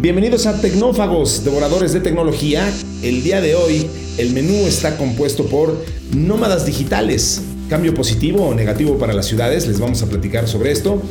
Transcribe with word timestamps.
Bienvenidos 0.00 0.46
a 0.46 0.60
Tecnófagos, 0.60 1.42
devoradores 1.42 1.92
de 1.92 1.98
tecnología. 1.98 2.72
El 3.02 3.24
día 3.24 3.40
de 3.40 3.56
hoy 3.56 3.90
el 4.16 4.32
menú 4.32 4.54
está 4.68 4.96
compuesto 4.96 5.46
por 5.46 5.84
nómadas 6.14 6.66
digitales, 6.66 7.42
cambio 7.68 7.92
positivo 7.94 8.46
o 8.46 8.54
negativo 8.54 8.96
para 8.96 9.12
las 9.12 9.26
ciudades, 9.26 9.66
les 9.66 9.80
vamos 9.80 10.00
a 10.04 10.06
platicar 10.06 10.46
sobre 10.46 10.70
esto. 10.70 11.02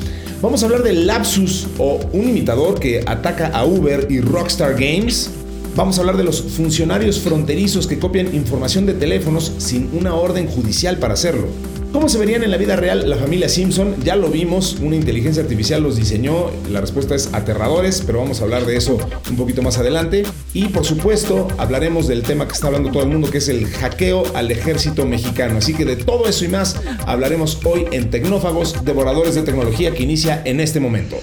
Vamos 0.42 0.64
a 0.64 0.68
hablar 0.68 0.84
de 0.84 0.94
Lapsus 0.94 1.68
o 1.78 2.00
un 2.14 2.30
imitador 2.30 2.80
que 2.80 3.04
ataca 3.06 3.48
a 3.48 3.66
Uber 3.66 4.08
y 4.10 4.22
Rockstar 4.22 4.76
Games. 4.76 5.32
Vamos 5.76 5.98
a 5.98 6.02
hablar 6.02 6.16
de 6.16 6.24
los 6.24 6.42
funcionarios 6.42 7.20
fronterizos 7.20 7.88
que 7.88 8.00
copian 8.00 8.34
información 8.34 8.86
de 8.86 8.94
teléfonos 8.94 9.52
sin 9.58 9.90
una 9.92 10.16
orden 10.16 10.48
judicial 10.48 10.98
para 10.98 11.16
hacerlo. 11.16 11.50
¿Cómo 11.98 12.10
se 12.10 12.20
verían 12.20 12.44
en 12.44 12.52
la 12.52 12.58
vida 12.58 12.76
real 12.76 13.10
la 13.10 13.18
familia 13.18 13.50
Simpson? 13.50 13.96
Ya 14.04 14.16
lo 14.16 14.30
vimos, 14.30 14.78
una 14.82 14.96
inteligencia 14.96 15.42
artificial 15.42 15.82
los 15.82 15.96
diseñó, 15.96 16.52
la 16.70 16.80
respuesta 16.80 17.16
es 17.16 17.34
aterradores, 17.34 18.04
pero 18.06 18.20
vamos 18.20 18.40
a 18.40 18.44
hablar 18.44 18.68
de 18.68 18.78
eso 18.78 19.00
un 19.28 19.36
poquito 19.36 19.64
más 19.64 19.80
adelante. 19.80 20.24
Y 20.54 20.66
por 20.66 20.86
supuesto 20.86 21.48
hablaremos 21.58 22.08
del 22.08 22.22
tema 22.22 22.48
que 22.48 22.54
está 22.54 22.68
hablando 22.68 22.92
todo 22.92 23.02
el 23.02 23.10
mundo, 23.10 23.32
que 23.32 23.40
es 23.40 23.50
el 23.50 23.66
hackeo 23.66 24.24
al 24.36 24.52
ejército 24.52 25.08
mexicano. 25.08 25.58
Así 25.58 25.74
que 25.74 25.86
de 25.86 25.96
todo 25.96 26.28
eso 26.28 26.46
y 26.46 26.50
más 26.50 26.80
hablaremos 27.08 27.62
hoy 27.66 27.88
en 27.92 28.12
Tecnófagos, 28.12 28.86
Devoradores 28.86 29.34
de 29.34 29.42
Tecnología, 29.42 29.92
que 29.92 30.04
inicia 30.04 30.44
en 30.46 30.60
este 30.60 30.80
momento. 30.80 31.18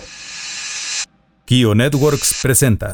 Kio 1.44 1.76
Networks 1.76 2.40
presenta 2.42 2.90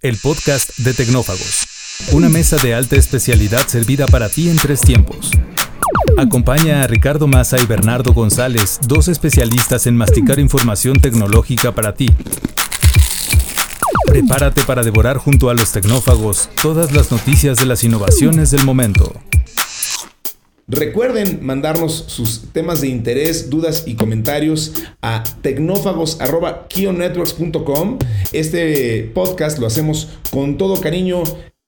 el 0.00 0.16
podcast 0.18 0.78
de 0.78 0.94
Tecnófagos, 0.94 1.66
una 2.12 2.28
mesa 2.28 2.56
de 2.58 2.72
alta 2.72 2.94
especialidad 2.94 3.66
servida 3.66 4.06
para 4.06 4.28
ti 4.28 4.48
en 4.48 4.54
tres 4.54 4.80
tiempos. 4.80 5.32
Acompaña 6.16 6.82
a 6.82 6.86
Ricardo 6.86 7.26
Massa 7.26 7.60
y 7.60 7.66
Bernardo 7.66 8.12
González, 8.12 8.78
dos 8.86 9.08
especialistas 9.08 9.88
en 9.88 9.96
masticar 9.96 10.38
información 10.38 11.00
tecnológica 11.00 11.72
para 11.72 11.94
ti. 11.94 12.08
Prepárate 14.06 14.62
para 14.62 14.84
devorar 14.84 15.18
junto 15.18 15.50
a 15.50 15.54
los 15.54 15.72
tecnófagos 15.72 16.50
todas 16.62 16.92
las 16.92 17.10
noticias 17.10 17.58
de 17.58 17.66
las 17.66 17.82
innovaciones 17.82 18.52
del 18.52 18.64
momento. 18.64 19.12
Recuerden 20.68 21.44
mandarnos 21.44 22.04
sus 22.06 22.52
temas 22.52 22.80
de 22.80 22.86
interés, 22.88 23.50
dudas 23.50 23.82
y 23.86 23.96
comentarios 23.96 24.72
a 25.02 25.24
tecnófagos.kionetworks.com. 25.42 27.98
Este 28.32 29.10
podcast 29.12 29.58
lo 29.58 29.66
hacemos 29.66 30.10
con 30.30 30.58
todo 30.58 30.80
cariño 30.80 31.24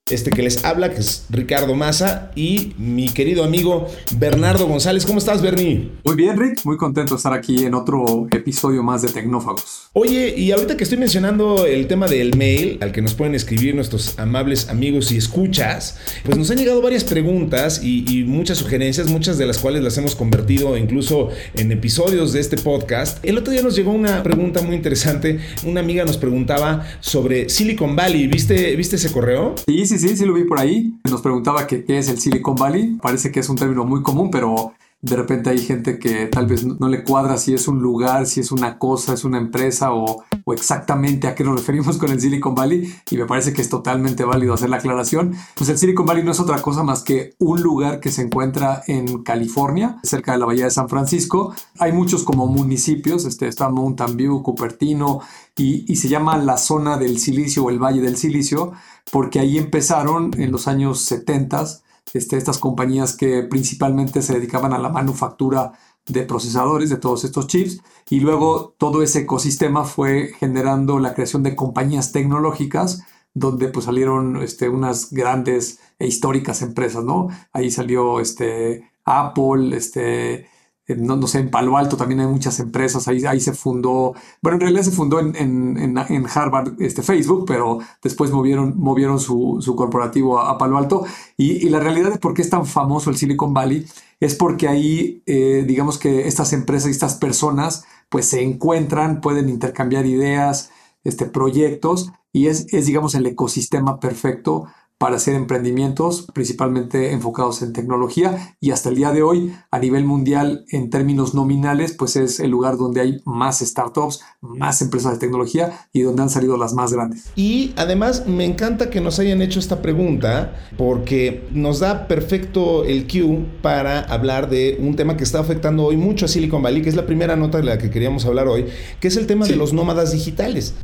este 0.08 0.30
que 0.30 0.42
les 0.42 0.64
habla, 0.64 0.90
que 0.90 1.00
es 1.00 1.26
Ricardo 1.30 1.74
Massa, 1.74 2.30
y 2.36 2.74
mi 2.78 3.08
querido 3.08 3.42
amigo 3.42 3.88
Bernardo 4.16 4.68
González. 4.68 5.04
¿Cómo 5.04 5.18
estás, 5.18 5.42
Bernie? 5.42 5.90
Muy 6.04 6.14
bien, 6.14 6.38
Rick. 6.38 6.64
Muy 6.64 6.76
contento 6.76 7.14
de 7.14 7.16
estar 7.16 7.32
aquí 7.32 7.64
en 7.64 7.74
otro 7.74 8.28
episodio 8.30 8.84
más 8.84 9.02
de 9.02 9.08
Tecnófagos. 9.08 9.88
Oye, 9.94 10.32
y 10.36 10.52
ahorita 10.52 10.76
que 10.76 10.84
estoy 10.84 10.98
mencionando 10.98 11.66
el 11.66 11.88
tema 11.88 12.06
del 12.06 12.36
mail, 12.36 12.78
al 12.82 12.92
que 12.92 13.02
nos 13.02 13.14
pueden 13.14 13.34
escribir 13.34 13.74
nuestros 13.74 14.16
amables 14.16 14.68
amigos 14.68 15.10
y 15.10 15.16
escuchas, 15.16 15.98
pues 16.24 16.38
nos 16.38 16.52
han 16.52 16.58
llegado 16.58 16.80
varias 16.80 17.02
preguntas 17.02 17.80
y, 17.82 18.22
muchas 18.26 18.58
sugerencias, 18.58 19.10
muchas 19.10 19.38
de 19.38 19.46
las 19.46 19.58
cuales 19.58 19.82
las 19.82 19.98
hemos 19.98 20.14
convertido 20.14 20.76
incluso 20.76 21.30
en 21.54 21.72
episodios 21.72 22.32
de 22.32 22.40
este 22.40 22.56
podcast. 22.56 23.24
El 23.24 23.38
otro 23.38 23.52
día 23.52 23.62
nos 23.62 23.74
llegó 23.74 23.90
una 23.90 24.22
pregunta 24.22 24.62
muy 24.62 24.76
interesante. 24.76 25.40
Una 25.64 25.80
amiga 25.80 26.04
nos 26.04 26.16
preguntaba 26.16 26.86
sobre 27.00 27.48
Silicon 27.48 27.96
Valley. 27.96 28.28
¿Viste, 28.28 28.76
¿viste 28.76 28.96
ese 28.96 29.10
correo? 29.10 29.56
Sí, 29.66 29.86
sí, 29.86 29.95
sí, 29.98 30.16
sí 30.16 30.24
lo 30.24 30.34
vi 30.34 30.44
por 30.44 30.58
ahí. 30.58 30.94
Nos 31.04 31.22
preguntaba 31.22 31.66
qué 31.66 31.84
es 31.88 32.08
el 32.08 32.18
Silicon 32.18 32.56
Valley. 32.56 32.98
Parece 33.00 33.30
que 33.30 33.40
es 33.40 33.48
un 33.48 33.56
término 33.56 33.84
muy 33.84 34.02
común, 34.02 34.30
pero 34.30 34.72
de 35.02 35.14
repente 35.14 35.50
hay 35.50 35.58
gente 35.58 35.98
que 35.98 36.26
tal 36.26 36.46
vez 36.46 36.64
no 36.64 36.88
le 36.88 37.04
cuadra 37.04 37.36
si 37.36 37.52
es 37.54 37.68
un 37.68 37.80
lugar, 37.80 38.26
si 38.26 38.40
es 38.40 38.50
una 38.50 38.78
cosa, 38.78 39.12
es 39.12 39.24
una 39.24 39.38
empresa 39.38 39.92
o, 39.92 40.24
exactamente 40.52 41.28
a 41.28 41.34
qué 41.34 41.44
nos 41.44 41.58
referimos 41.60 41.98
con 41.98 42.10
el 42.10 42.20
Silicon 42.20 42.54
Valley. 42.54 42.92
Y 43.10 43.16
me 43.16 43.26
parece 43.26 43.52
que 43.52 43.62
es 43.62 43.68
totalmente 43.68 44.24
válido 44.24 44.54
hacer 44.54 44.70
la 44.70 44.78
aclaración. 44.78 45.34
Pues 45.54 45.68
el 45.70 45.78
Silicon 45.78 46.06
Valley 46.06 46.24
no 46.24 46.32
es 46.32 46.40
otra 46.40 46.62
cosa 46.62 46.82
más 46.82 47.02
que 47.02 47.34
un 47.38 47.62
lugar 47.62 48.00
que 48.00 48.10
se 48.10 48.22
encuentra 48.22 48.82
en 48.86 49.22
California, 49.22 49.98
cerca 50.02 50.32
de 50.32 50.38
la 50.38 50.46
bahía 50.46 50.64
de 50.64 50.70
San 50.70 50.88
Francisco. 50.88 51.54
Hay 51.78 51.92
muchos 51.92 52.24
como 52.24 52.46
municipios, 52.46 53.26
este, 53.26 53.48
está 53.48 53.68
Mountain 53.68 54.16
View, 54.16 54.42
Cupertino, 54.42 55.20
y, 55.56 55.90
y 55.90 55.96
se 55.96 56.08
llama 56.08 56.38
la 56.38 56.56
zona 56.56 56.96
del 56.96 57.18
silicio 57.18 57.64
o 57.64 57.70
el 57.70 57.78
Valle 57.78 58.00
del 58.00 58.16
Silicio 58.16 58.72
porque 59.10 59.38
ahí 59.38 59.56
empezaron 59.56 60.32
en 60.38 60.50
los 60.50 60.68
años 60.68 61.00
70 61.00 61.64
este, 62.12 62.36
estas 62.36 62.58
compañías 62.58 63.16
que 63.16 63.42
principalmente 63.42 64.22
se 64.22 64.34
dedicaban 64.34 64.72
a 64.72 64.78
la 64.78 64.88
manufactura 64.88 65.72
de 66.06 66.22
procesadores 66.22 66.90
de 66.90 66.98
todos 66.98 67.24
estos 67.24 67.46
chips 67.48 67.80
y 68.08 68.20
luego 68.20 68.74
todo 68.78 69.02
ese 69.02 69.20
ecosistema 69.20 69.84
fue 69.84 70.32
generando 70.38 70.98
la 70.98 71.14
creación 71.14 71.42
de 71.42 71.56
compañías 71.56 72.12
tecnológicas 72.12 73.02
donde 73.34 73.68
pues 73.68 73.84
salieron 73.84 74.42
este, 74.42 74.68
unas 74.68 75.12
grandes 75.12 75.80
e 75.98 76.06
históricas 76.06 76.62
empresas, 76.62 77.04
¿no? 77.04 77.28
Ahí 77.52 77.70
salió 77.70 78.18
este, 78.18 78.90
Apple, 79.04 79.76
este, 79.76 80.48
no, 80.88 81.16
no, 81.16 81.26
sé, 81.26 81.40
en 81.40 81.50
Palo 81.50 81.76
Alto 81.76 81.96
también 81.96 82.20
hay 82.20 82.26
muchas 82.28 82.60
empresas, 82.60 83.08
ahí, 83.08 83.24
ahí 83.26 83.40
se 83.40 83.52
fundó, 83.52 84.14
bueno, 84.40 84.56
en 84.56 84.60
realidad 84.60 84.82
se 84.82 84.92
fundó 84.92 85.18
en, 85.18 85.34
en, 85.34 85.98
en 85.98 86.26
Harvard 86.32 86.80
este, 86.80 87.02
Facebook, 87.02 87.44
pero 87.46 87.78
después 88.02 88.30
movieron, 88.30 88.74
movieron 88.78 89.18
su, 89.18 89.58
su 89.60 89.74
corporativo 89.74 90.38
a, 90.38 90.56
Palo 90.58 90.78
Alto. 90.78 91.04
Y, 91.36 91.66
y, 91.66 91.68
la 91.70 91.80
realidad 91.80 92.12
de 92.12 92.18
por 92.18 92.34
qué 92.34 92.42
es 92.42 92.50
tan 92.50 92.66
famoso 92.66 93.10
el 93.10 93.16
Silicon 93.16 93.52
Valley 93.52 93.86
es 94.20 94.34
porque 94.36 94.68
ahí, 94.68 95.22
eh, 95.26 95.64
digamos 95.66 95.98
que 95.98 96.28
estas 96.28 96.52
empresas 96.52 96.88
y 96.88 96.92
estas 96.92 97.14
personas, 97.14 97.84
pues 98.08 98.26
se 98.26 98.42
encuentran, 98.42 99.20
pueden 99.20 99.48
intercambiar 99.48 100.06
ideas, 100.06 100.70
este, 101.02 101.26
proyectos, 101.26 102.12
y 102.32 102.46
es, 102.46 102.72
es 102.72 102.86
digamos, 102.86 103.14
el 103.14 103.26
ecosistema 103.26 103.98
perfecto 103.98 104.66
para 104.98 105.16
hacer 105.16 105.34
emprendimientos 105.34 106.26
principalmente 106.32 107.12
enfocados 107.12 107.60
en 107.62 107.72
tecnología 107.72 108.56
y 108.60 108.70
hasta 108.70 108.88
el 108.88 108.94
día 108.94 109.12
de 109.12 109.22
hoy 109.22 109.54
a 109.70 109.78
nivel 109.78 110.04
mundial 110.04 110.64
en 110.70 110.88
términos 110.88 111.34
nominales 111.34 111.92
pues 111.92 112.16
es 112.16 112.40
el 112.40 112.50
lugar 112.50 112.78
donde 112.78 113.00
hay 113.02 113.20
más 113.26 113.58
startups, 113.58 114.22
más 114.40 114.80
empresas 114.80 115.12
de 115.12 115.18
tecnología 115.18 115.86
y 115.92 116.00
donde 116.00 116.22
han 116.22 116.30
salido 116.30 116.56
las 116.56 116.72
más 116.72 116.92
grandes. 116.92 117.30
Y 117.36 117.74
además 117.76 118.26
me 118.26 118.44
encanta 118.44 118.88
que 118.88 119.00
nos 119.00 119.18
hayan 119.18 119.42
hecho 119.42 119.58
esta 119.58 119.82
pregunta 119.82 120.54
porque 120.78 121.46
nos 121.52 121.80
da 121.80 122.08
perfecto 122.08 122.84
el 122.84 123.06
cue 123.06 123.46
para 123.62 124.00
hablar 124.00 124.48
de 124.48 124.78
un 124.80 124.96
tema 124.96 125.16
que 125.16 125.24
está 125.24 125.40
afectando 125.40 125.84
hoy 125.84 125.96
mucho 125.96 126.24
a 126.24 126.28
Silicon 126.28 126.62
Valley, 126.62 126.82
que 126.82 126.88
es 126.88 126.96
la 126.96 127.06
primera 127.06 127.36
nota 127.36 127.58
de 127.58 127.64
la 127.64 127.78
que 127.78 127.90
queríamos 127.90 128.24
hablar 128.24 128.48
hoy, 128.48 128.66
que 129.00 129.08
es 129.08 129.16
el 129.16 129.26
tema 129.26 129.46
de 129.46 129.56
los 129.56 129.72
nómadas 129.72 130.12
digitales. 130.12 130.74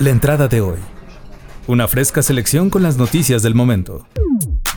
La 0.00 0.10
entrada 0.10 0.48
de 0.48 0.60
hoy. 0.60 0.93
Una 1.66 1.88
fresca 1.88 2.22
selección 2.22 2.68
con 2.68 2.82
las 2.82 2.98
noticias 2.98 3.42
del 3.42 3.54
momento 3.54 4.06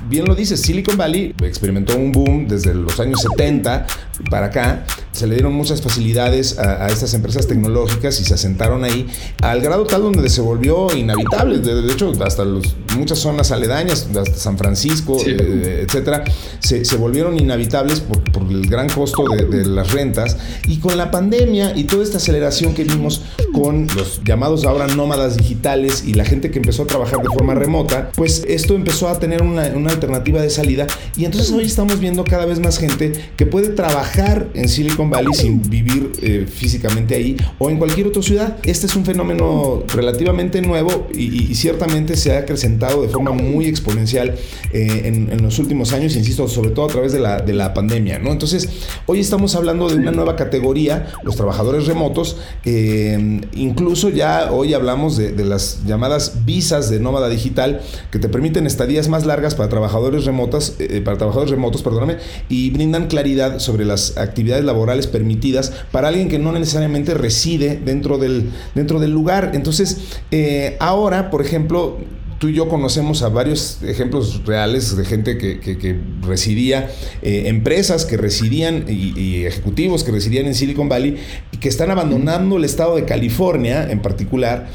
bien 0.08 0.26
lo 0.26 0.36
dice, 0.36 0.58
Silicon 0.58 0.98
Valley 0.98 1.34
experimentó 1.42 1.96
un 1.96 2.12
boom 2.12 2.48
desde 2.48 2.74
los 2.74 3.00
años 3.00 3.22
70 3.22 3.86
para 4.30 4.48
acá. 4.48 4.86
Se 5.12 5.26
le 5.26 5.34
dieron 5.34 5.54
muchas 5.54 5.82
facilidades 5.82 6.60
a, 6.60 6.88
estas 6.90 7.14
empresas 7.16 7.48
tecnológicas 7.48 8.20
y 8.20 8.24
se 8.24 8.36
asentaron 8.36 8.84
ahí 8.84 9.08
al 9.42 9.62
grado 9.62 9.86
tal 9.86 10.04
donde 10.04 10.30
se 10.30 10.42
volvió 10.42 10.96
inhabitable. 10.96 11.58
De, 11.58 11.92
hecho, 11.92 12.14
hasta 12.24 12.46
los, 12.46 12.76
muchas 12.96 13.18
zonas 13.18 13.52
aledañas, 13.52 14.08
hasta 14.16 14.36
San 14.36 14.58
Francisco, 14.58 15.18
eh, 15.26 15.86
etcétera, 15.88 16.24
se, 16.60 16.84
volvieron 16.98 17.38
inhabitables 17.38 18.02
por, 18.02 18.22
el 18.50 18.68
gran 18.68 18.90
costo 18.90 19.26
de, 19.28 19.66
las 19.66 19.92
rentas. 19.92 20.38
Y 20.68 20.78
con 20.78 20.98
la 20.98 21.10
pandemia 21.10 21.76
y 21.76 21.86
toda 21.86 22.04
esta 22.04 22.18
aceleración 22.18 22.76
que 22.76 22.84
vimos 22.84 23.24
con 23.54 23.88
los 23.96 24.22
llamados 24.24 24.66
ahora 24.66 24.88
nómadas 24.88 25.38
digitales 25.38 26.04
y 26.06 26.14
la 26.14 26.26
gente 26.26 26.52
que 26.52 26.60
empezó 26.60 26.84
a 26.84 26.88
trabajar 26.88 27.22
de 27.22 27.30
forma 27.30 27.56
remota, 27.56 28.12
pues 28.16 28.44
esto 28.48 28.76
empezó 28.76 29.10
a 29.10 29.18
tener 29.20 29.42
una, 29.42 29.68
una 29.76 29.97
alternativa 29.98 30.42
de 30.42 30.50
salida. 30.50 30.88
Y 31.16 31.26
entonces 31.26 31.52
hoy 31.52 31.66
estamos 31.66 32.00
viendo 32.00 32.24
cada 32.24 32.46
vez 32.46 32.60
más 32.60 32.78
gente 32.78 33.14
que 33.36 33.46
puede 33.46 33.70
trabajar 33.70 34.48
en 34.54 34.70
Silicon 34.70 35.10
Valley 35.10 35.34
sin 35.34 35.62
vivir 35.70 36.12
eh, 36.22 36.46
físicamente 36.48 37.16
ahí 37.16 37.38
o 37.60 37.70
en 37.70 37.78
cualquier 37.78 38.08
otra 38.08 38.22
ciudad. 38.22 38.58
Este 38.64 38.88
es 38.88 38.96
un 38.96 39.06
fenómeno 39.06 39.84
relativamente 39.94 40.62
nuevo 40.62 41.08
y, 41.14 41.48
ciertamente 41.58 42.16
se 42.18 42.36
ha 42.36 42.40
acrecentado 42.40 43.02
de 43.02 43.10
forma 43.10 43.32
muy 43.32 43.66
exponencial 43.66 44.36
eh, 44.74 45.02
en, 45.06 45.42
los 45.42 45.58
últimos 45.60 45.92
años, 45.94 46.16
insisto, 46.16 46.48
sobre 46.48 46.70
todo 46.72 46.86
a 46.86 46.90
través 46.90 47.14
de 47.14 47.20
la, 47.20 47.42
de 47.42 47.54
la 47.54 47.74
pandemia. 47.74 48.20
¿no? 48.20 48.32
Entonces, 48.32 48.70
hoy 49.06 49.20
estamos 49.20 49.56
hablando 49.56 49.90
de 49.90 49.96
una 49.96 50.12
nueva 50.12 50.36
categoría, 50.36 51.08
los 51.24 51.36
trabajadores 51.36 51.88
remotos. 51.88 52.38
Eh, 52.64 53.42
incluso 53.54 54.10
ya 54.10 54.52
hoy 54.52 54.74
hablamos 54.74 55.18
de, 55.18 55.32
de 55.32 55.46
las 55.46 55.84
llamadas 55.86 56.46
visas 56.46 56.90
de 56.90 57.00
nómada 57.00 57.30
digital 57.30 57.82
que 58.12 58.20
te 58.20 58.30
permiten 58.30 58.68
estadías 58.68 59.08
más 59.08 59.26
largas 59.26 59.56
para 59.56 59.70
trabajar 59.70 59.87
trabajadores 59.88 60.26
remotas, 60.26 60.76
eh, 60.80 60.88
eh, 60.98 61.02
para 61.02 61.18
trabajadores 61.18 61.52
remotos, 61.52 61.82
perdóname, 61.82 62.18
y 62.50 62.72
brindan 62.72 63.08
claridad 63.08 63.60
sobre 63.60 63.86
las 63.86 64.18
actividades 64.18 64.66
laborales 64.66 65.08
permitidas 65.08 65.72
para 65.92 66.10
alguien 66.10 66.28
que 66.28 66.40
no 66.40 66.52
necesariamente 66.52 67.14
reside 67.14 67.80
dentro 67.84 68.18
del, 68.18 68.52
dentro 68.76 69.00
del 69.00 69.12
lugar. 69.12 69.52
Entonces, 69.54 69.98
eh, 70.32 70.76
ahora, 70.80 71.30
por 71.30 71.42
ejemplo, 71.42 71.98
tú 72.40 72.50
y 72.50 72.54
yo 72.54 72.70
conocemos 72.70 73.24
a 73.24 73.30
varios 73.30 73.82
ejemplos 73.84 74.46
reales 74.46 74.96
de 74.96 75.06
gente 75.06 75.38
que, 75.38 76.00
residía, 76.22 76.90
eh, 77.22 77.44
empresas 77.48 78.06
que 78.06 78.18
residían 78.18 78.86
y, 78.88 79.46
ejecutivos 79.46 80.04
que 80.04 80.12
residían 80.12 80.46
en 80.46 80.56
Silicon 80.56 80.90
Valley 80.90 81.18
y 81.52 81.58
que 81.58 81.70
están 81.70 81.90
abandonando 81.90 82.58
el 82.58 82.66
estado 82.66 82.96
de 82.96 83.06
California 83.06 83.90
en 83.90 84.02
particular 84.02 84.68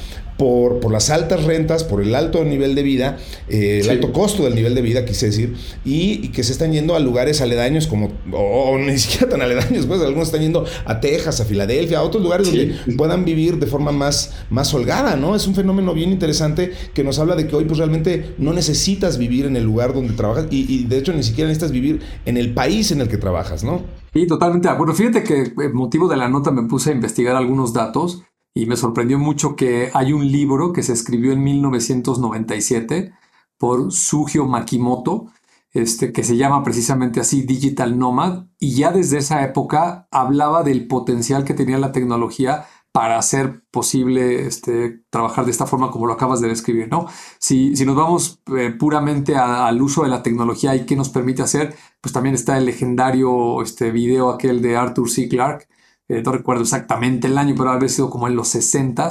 por, 0.42 0.90
las 0.90 1.08
altas 1.10 1.44
rentas, 1.44 1.84
por 1.84 2.02
el 2.02 2.16
alto 2.16 2.44
nivel 2.44 2.74
de 2.74 2.82
vida, 2.82 3.16
eh, 3.48 3.78
el 3.80 3.90
alto 3.90 4.12
costo 4.12 4.42
del 4.42 4.56
nivel 4.56 4.74
de 4.74 4.82
vida, 4.82 5.04
quise 5.04 5.26
decir, 5.26 5.54
y, 5.84 6.30
que 6.30 6.42
se 6.42 6.50
están 6.50 6.72
yendo 6.72 6.96
a 6.96 6.98
lugares 6.98 7.40
aledaños 7.40 7.86
como, 7.86 8.10
o 8.32 8.76
ni 8.76 8.98
siquiera 8.98 9.28
tan 9.28 9.40
aledaños, 9.40 9.86
pues 9.86 10.00
algunos 10.00 10.28
están 10.28 10.40
yendo 10.40 10.64
a 10.84 10.98
Texas, 11.00 11.40
a 11.40 11.44
Filadelfia, 11.44 11.98
a 11.98 12.02
otros 12.02 12.24
lugares 12.24 12.48
donde 12.48 12.74
puedan 12.96 13.24
vivir 13.24 13.60
de 13.60 13.68
forma 13.68 13.92
más, 13.92 14.32
más 14.50 14.74
holgada, 14.74 15.14
¿no? 15.14 15.36
Es 15.36 15.46
un 15.46 15.54
fenómeno 15.54 15.94
bien 15.94 16.10
interesante 16.10 16.72
que 16.92 17.04
nos 17.04 17.20
habla 17.20 17.36
de 17.36 17.46
que 17.46 17.54
hoy 17.54 17.64
pues 17.64 17.78
realmente 17.78 18.34
no 18.38 18.52
necesitas 18.52 19.18
vivir 19.18 19.46
en 19.46 19.54
el 19.54 19.62
lugar 19.62 19.94
donde 19.94 20.14
trabajas 20.14 20.46
y, 20.50 20.66
y 20.68 20.84
de 20.86 20.98
hecho 20.98 21.12
ni 21.12 21.22
siquiera 21.22 21.46
necesitas 21.46 21.70
vivir 21.70 22.00
en 22.24 22.36
el 22.36 22.52
país 22.52 22.90
en 22.90 23.00
el 23.00 23.06
que 23.06 23.16
trabajas, 23.16 23.62
¿no? 23.62 23.82
Sí, 24.12 24.26
totalmente 24.26 24.68
de 24.68 24.74
acuerdo. 24.74 24.92
Fíjate 24.92 25.22
que 25.22 25.42
eh, 25.42 25.68
motivo 25.72 26.08
de 26.08 26.16
la 26.16 26.28
nota 26.28 26.50
me 26.50 26.64
puse 26.64 26.90
a 26.90 26.94
investigar 26.94 27.36
algunos 27.36 27.72
datos 27.72 28.24
y 28.54 28.66
me 28.66 28.76
sorprendió 28.76 29.18
mucho 29.18 29.56
que 29.56 29.90
hay 29.94 30.12
un 30.12 30.30
libro 30.30 30.72
que 30.72 30.82
se 30.82 30.92
escribió 30.92 31.32
en 31.32 31.42
1997 31.42 33.12
por 33.58 33.92
Sugio 33.92 34.46
Makimoto, 34.46 35.26
este, 35.72 36.12
que 36.12 36.24
se 36.24 36.36
llama 36.36 36.62
precisamente 36.62 37.20
así 37.20 37.42
Digital 37.42 37.98
Nomad, 37.98 38.46
y 38.58 38.74
ya 38.74 38.92
desde 38.92 39.18
esa 39.18 39.42
época 39.44 40.06
hablaba 40.10 40.62
del 40.62 40.86
potencial 40.86 41.44
que 41.44 41.54
tenía 41.54 41.78
la 41.78 41.92
tecnología 41.92 42.66
para 42.92 43.16
hacer 43.18 43.62
posible 43.70 44.46
este, 44.46 45.02
trabajar 45.08 45.46
de 45.46 45.50
esta 45.50 45.66
forma 45.66 45.90
como 45.90 46.06
lo 46.06 46.12
acabas 46.12 46.42
de 46.42 46.48
describir, 46.48 46.88
¿no? 46.90 47.06
Si, 47.38 47.74
si 47.74 47.86
nos 47.86 47.96
vamos 47.96 48.42
eh, 48.54 48.70
puramente 48.70 49.34
al 49.34 49.80
uso 49.80 50.02
de 50.02 50.10
la 50.10 50.22
tecnología 50.22 50.76
y 50.76 50.84
qué 50.84 50.94
nos 50.94 51.08
permite 51.08 51.40
hacer, 51.40 51.74
pues 52.02 52.12
también 52.12 52.34
está 52.34 52.58
el 52.58 52.66
legendario 52.66 53.62
este, 53.62 53.90
video 53.90 54.28
aquel 54.28 54.60
de 54.60 54.76
Arthur 54.76 55.08
C. 55.08 55.26
Clarke, 55.26 55.68
eh, 56.08 56.22
no 56.22 56.32
recuerdo 56.32 56.62
exactamente 56.62 57.28
el 57.28 57.38
año, 57.38 57.54
pero 57.56 57.70
haber 57.70 57.90
sido 57.90 58.10
como 58.10 58.26
en 58.28 58.36
los 58.36 58.48
60 58.48 59.08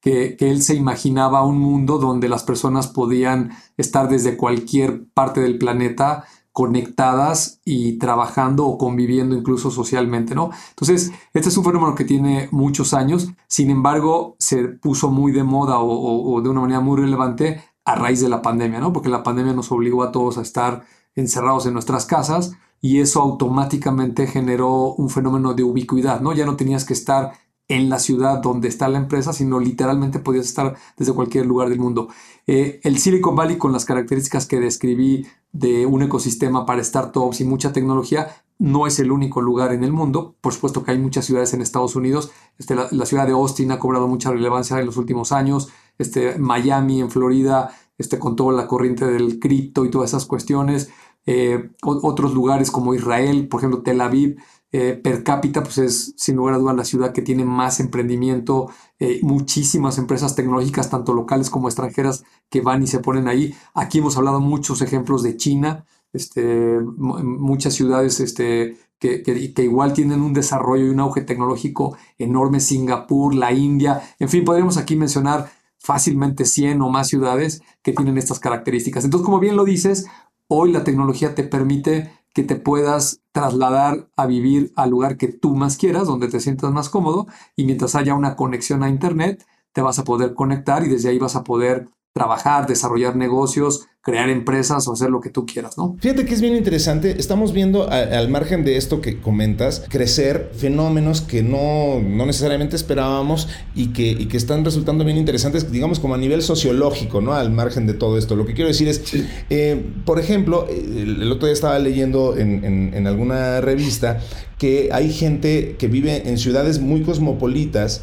que, 0.00 0.36
que, 0.36 0.50
él 0.50 0.62
se 0.62 0.74
imaginaba 0.74 1.44
un 1.44 1.58
mundo 1.58 1.98
donde 1.98 2.28
las 2.28 2.42
personas 2.42 2.88
podían 2.88 3.52
estar 3.76 4.08
desde 4.08 4.36
cualquier 4.36 5.06
parte 5.14 5.40
del 5.40 5.58
planeta 5.58 6.24
conectadas 6.52 7.60
y 7.64 7.98
trabajando 7.98 8.66
o 8.66 8.76
conviviendo 8.76 9.34
incluso 9.34 9.70
socialmente, 9.70 10.34
¿no? 10.34 10.50
Entonces, 10.70 11.10
este 11.32 11.48
es 11.48 11.56
un 11.56 11.64
fenómeno 11.64 11.94
que 11.94 12.04
tiene 12.04 12.48
muchos 12.52 12.92
años, 12.92 13.32
sin 13.48 13.70
embargo, 13.70 14.36
se 14.38 14.64
puso 14.68 15.10
muy 15.10 15.32
de 15.32 15.44
moda 15.44 15.78
o, 15.78 16.34
o 16.34 16.42
de 16.42 16.50
una 16.50 16.60
manera 16.60 16.80
muy 16.80 17.00
relevante 17.00 17.62
a 17.84 17.94
raíz 17.94 18.20
de 18.20 18.28
la 18.28 18.42
pandemia, 18.42 18.80
¿no? 18.80 18.92
Porque 18.92 19.08
la 19.08 19.22
pandemia 19.22 19.54
nos 19.54 19.72
obligó 19.72 20.02
a 20.02 20.12
todos 20.12 20.36
a 20.36 20.42
estar 20.42 20.84
encerrados 21.14 21.66
en 21.66 21.72
nuestras 21.72 22.04
casas 22.04 22.52
y 22.82 23.00
eso 23.00 23.22
automáticamente 23.22 24.26
generó 24.26 24.92
un 24.92 25.08
fenómeno 25.08 25.54
de 25.54 25.62
ubicuidad, 25.62 26.20
¿no? 26.20 26.34
Ya 26.34 26.44
no 26.44 26.56
tenías 26.56 26.84
que 26.84 26.92
estar 26.92 27.32
en 27.68 27.88
la 27.88 27.98
ciudad 27.98 28.42
donde 28.42 28.68
está 28.68 28.88
la 28.88 28.98
empresa, 28.98 29.32
sino 29.32 29.60
literalmente 29.60 30.18
podías 30.18 30.46
estar 30.46 30.76
desde 30.96 31.14
cualquier 31.14 31.46
lugar 31.46 31.68
del 31.70 31.78
mundo. 31.78 32.08
Eh, 32.46 32.80
el 32.82 32.98
Silicon 32.98 33.36
Valley, 33.36 33.56
con 33.56 33.72
las 33.72 33.84
características 33.84 34.46
que 34.46 34.60
describí 34.60 35.26
de 35.52 35.86
un 35.86 36.02
ecosistema 36.02 36.66
para 36.66 36.82
startups 36.82 37.40
y 37.40 37.44
mucha 37.44 37.72
tecnología, 37.72 38.28
no 38.58 38.86
es 38.86 38.98
el 38.98 39.12
único 39.12 39.40
lugar 39.40 39.72
en 39.72 39.84
el 39.84 39.92
mundo. 39.92 40.34
Por 40.40 40.52
supuesto 40.52 40.82
que 40.82 40.90
hay 40.90 40.98
muchas 40.98 41.24
ciudades 41.24 41.54
en 41.54 41.62
Estados 41.62 41.96
Unidos. 41.96 42.32
Este, 42.58 42.74
la, 42.74 43.06
ciudad 43.06 43.26
de 43.26 43.32
Austin 43.32 43.70
ha 43.70 43.78
cobrado 43.78 44.08
mucha 44.08 44.30
relevancia 44.30 44.78
en 44.78 44.86
los 44.86 44.96
últimos 44.96 45.32
años. 45.32 45.68
Este, 45.98 46.38
Miami, 46.38 47.00
en 47.00 47.10
Florida, 47.10 47.74
este, 47.96 48.18
con 48.18 48.36
toda 48.36 48.52
la 48.52 48.66
corriente 48.66 49.06
del 49.06 49.38
cripto 49.38 49.84
y 49.84 49.90
todas 49.90 50.10
esas 50.10 50.26
cuestiones. 50.26 50.90
Eh, 51.26 51.70
otros 51.82 52.34
lugares 52.34 52.70
como 52.70 52.94
Israel, 52.94 53.48
por 53.48 53.60
ejemplo, 53.60 53.82
Tel 53.82 54.00
Aviv, 54.00 54.36
eh, 54.74 54.94
per 54.94 55.22
cápita, 55.22 55.62
pues 55.62 55.76
es 55.78 56.14
sin 56.16 56.36
lugar 56.36 56.54
a 56.54 56.58
dudas 56.58 56.74
la 56.74 56.84
ciudad 56.84 57.12
que 57.12 57.20
tiene 57.20 57.44
más 57.44 57.78
emprendimiento, 57.78 58.70
eh, 58.98 59.20
muchísimas 59.22 59.98
empresas 59.98 60.34
tecnológicas, 60.34 60.88
tanto 60.88 61.12
locales 61.12 61.50
como 61.50 61.68
extranjeras, 61.68 62.24
que 62.48 62.62
van 62.62 62.82
y 62.82 62.86
se 62.86 63.00
ponen 63.00 63.28
ahí. 63.28 63.54
Aquí 63.74 63.98
hemos 63.98 64.16
hablado 64.16 64.40
muchos 64.40 64.80
ejemplos 64.80 65.22
de 65.22 65.36
China, 65.36 65.84
este, 66.14 66.80
muchas 66.80 67.74
ciudades 67.74 68.18
este, 68.20 68.78
que, 68.98 69.22
que, 69.22 69.62
igual 69.62 69.92
tienen 69.92 70.22
un 70.22 70.32
desarrollo 70.32 70.86
y 70.86 70.90
un 70.90 71.00
auge 71.00 71.20
tecnológico 71.20 71.96
enorme, 72.18 72.60
Singapur, 72.60 73.34
la 73.34 73.52
India, 73.52 74.02
en 74.18 74.28
fin, 74.30 74.44
podríamos 74.44 74.78
aquí 74.78 74.96
mencionar 74.96 75.50
fácilmente 75.82 76.44
100 76.44 76.80
o 76.80 76.88
más 76.88 77.08
ciudades 77.08 77.60
que 77.82 77.92
tienen 77.92 78.16
estas 78.16 78.38
características. 78.38 79.04
Entonces, 79.04 79.24
como 79.24 79.40
bien 79.40 79.56
lo 79.56 79.64
dices, 79.64 80.06
Hoy 80.48 80.72
la 80.72 80.84
tecnología 80.84 81.34
te 81.34 81.44
permite 81.44 82.12
que 82.34 82.42
te 82.42 82.56
puedas 82.56 83.20
trasladar 83.32 84.08
a 84.16 84.26
vivir 84.26 84.72
al 84.76 84.90
lugar 84.90 85.16
que 85.16 85.28
tú 85.28 85.54
más 85.54 85.76
quieras, 85.76 86.06
donde 86.06 86.28
te 86.28 86.40
sientas 86.40 86.72
más 86.72 86.88
cómodo, 86.88 87.26
y 87.56 87.64
mientras 87.64 87.94
haya 87.94 88.14
una 88.14 88.36
conexión 88.36 88.82
a 88.82 88.88
Internet, 88.88 89.46
te 89.72 89.82
vas 89.82 89.98
a 89.98 90.04
poder 90.04 90.34
conectar 90.34 90.84
y 90.84 90.88
desde 90.88 91.08
ahí 91.08 91.18
vas 91.18 91.36
a 91.36 91.44
poder 91.44 91.88
trabajar, 92.12 92.66
desarrollar 92.66 93.16
negocios, 93.16 93.88
crear 94.02 94.28
empresas 94.30 94.88
o 94.88 94.92
hacer 94.92 95.10
lo 95.10 95.20
que 95.20 95.30
tú 95.30 95.46
quieras, 95.46 95.78
¿no? 95.78 95.96
Fíjate 96.00 96.24
que 96.24 96.34
es 96.34 96.40
bien 96.40 96.56
interesante. 96.56 97.14
Estamos 97.18 97.52
viendo 97.52 97.88
al 97.88 98.28
margen 98.28 98.64
de 98.64 98.76
esto 98.76 99.00
que 99.00 99.20
comentas, 99.20 99.84
crecer 99.88 100.50
fenómenos 100.56 101.20
que 101.20 101.42
no, 101.44 102.00
necesariamente 102.00 102.74
esperábamos 102.74 103.48
y 103.76 103.92
que, 103.92 104.26
que, 104.26 104.36
están 104.36 104.64
resultando 104.64 105.04
bien 105.04 105.18
interesantes, 105.18 105.70
digamos, 105.70 106.00
como 106.00 106.14
a 106.14 106.18
nivel 106.18 106.42
sociológico, 106.42 107.20
¿no? 107.20 107.32
Al 107.34 107.52
margen 107.52 107.86
de 107.86 107.94
todo 107.94 108.18
esto. 108.18 108.34
Lo 108.34 108.44
que 108.44 108.54
quiero 108.54 108.68
decir 108.68 108.88
es, 108.88 109.02
eh, 109.50 109.80
por 110.04 110.18
ejemplo, 110.18 110.66
el, 110.68 111.30
otro 111.30 111.46
día 111.46 111.54
estaba 111.54 111.78
leyendo 111.78 112.36
en, 112.36 112.64
en 112.92 113.06
alguna 113.06 113.60
revista 113.60 114.18
que 114.58 114.90
hay 114.92 115.12
gente 115.12 115.76
que 115.78 115.86
vive 115.86 116.28
en 116.28 116.38
ciudades 116.38 116.80
muy 116.80 117.02
cosmopolitas 117.02 118.02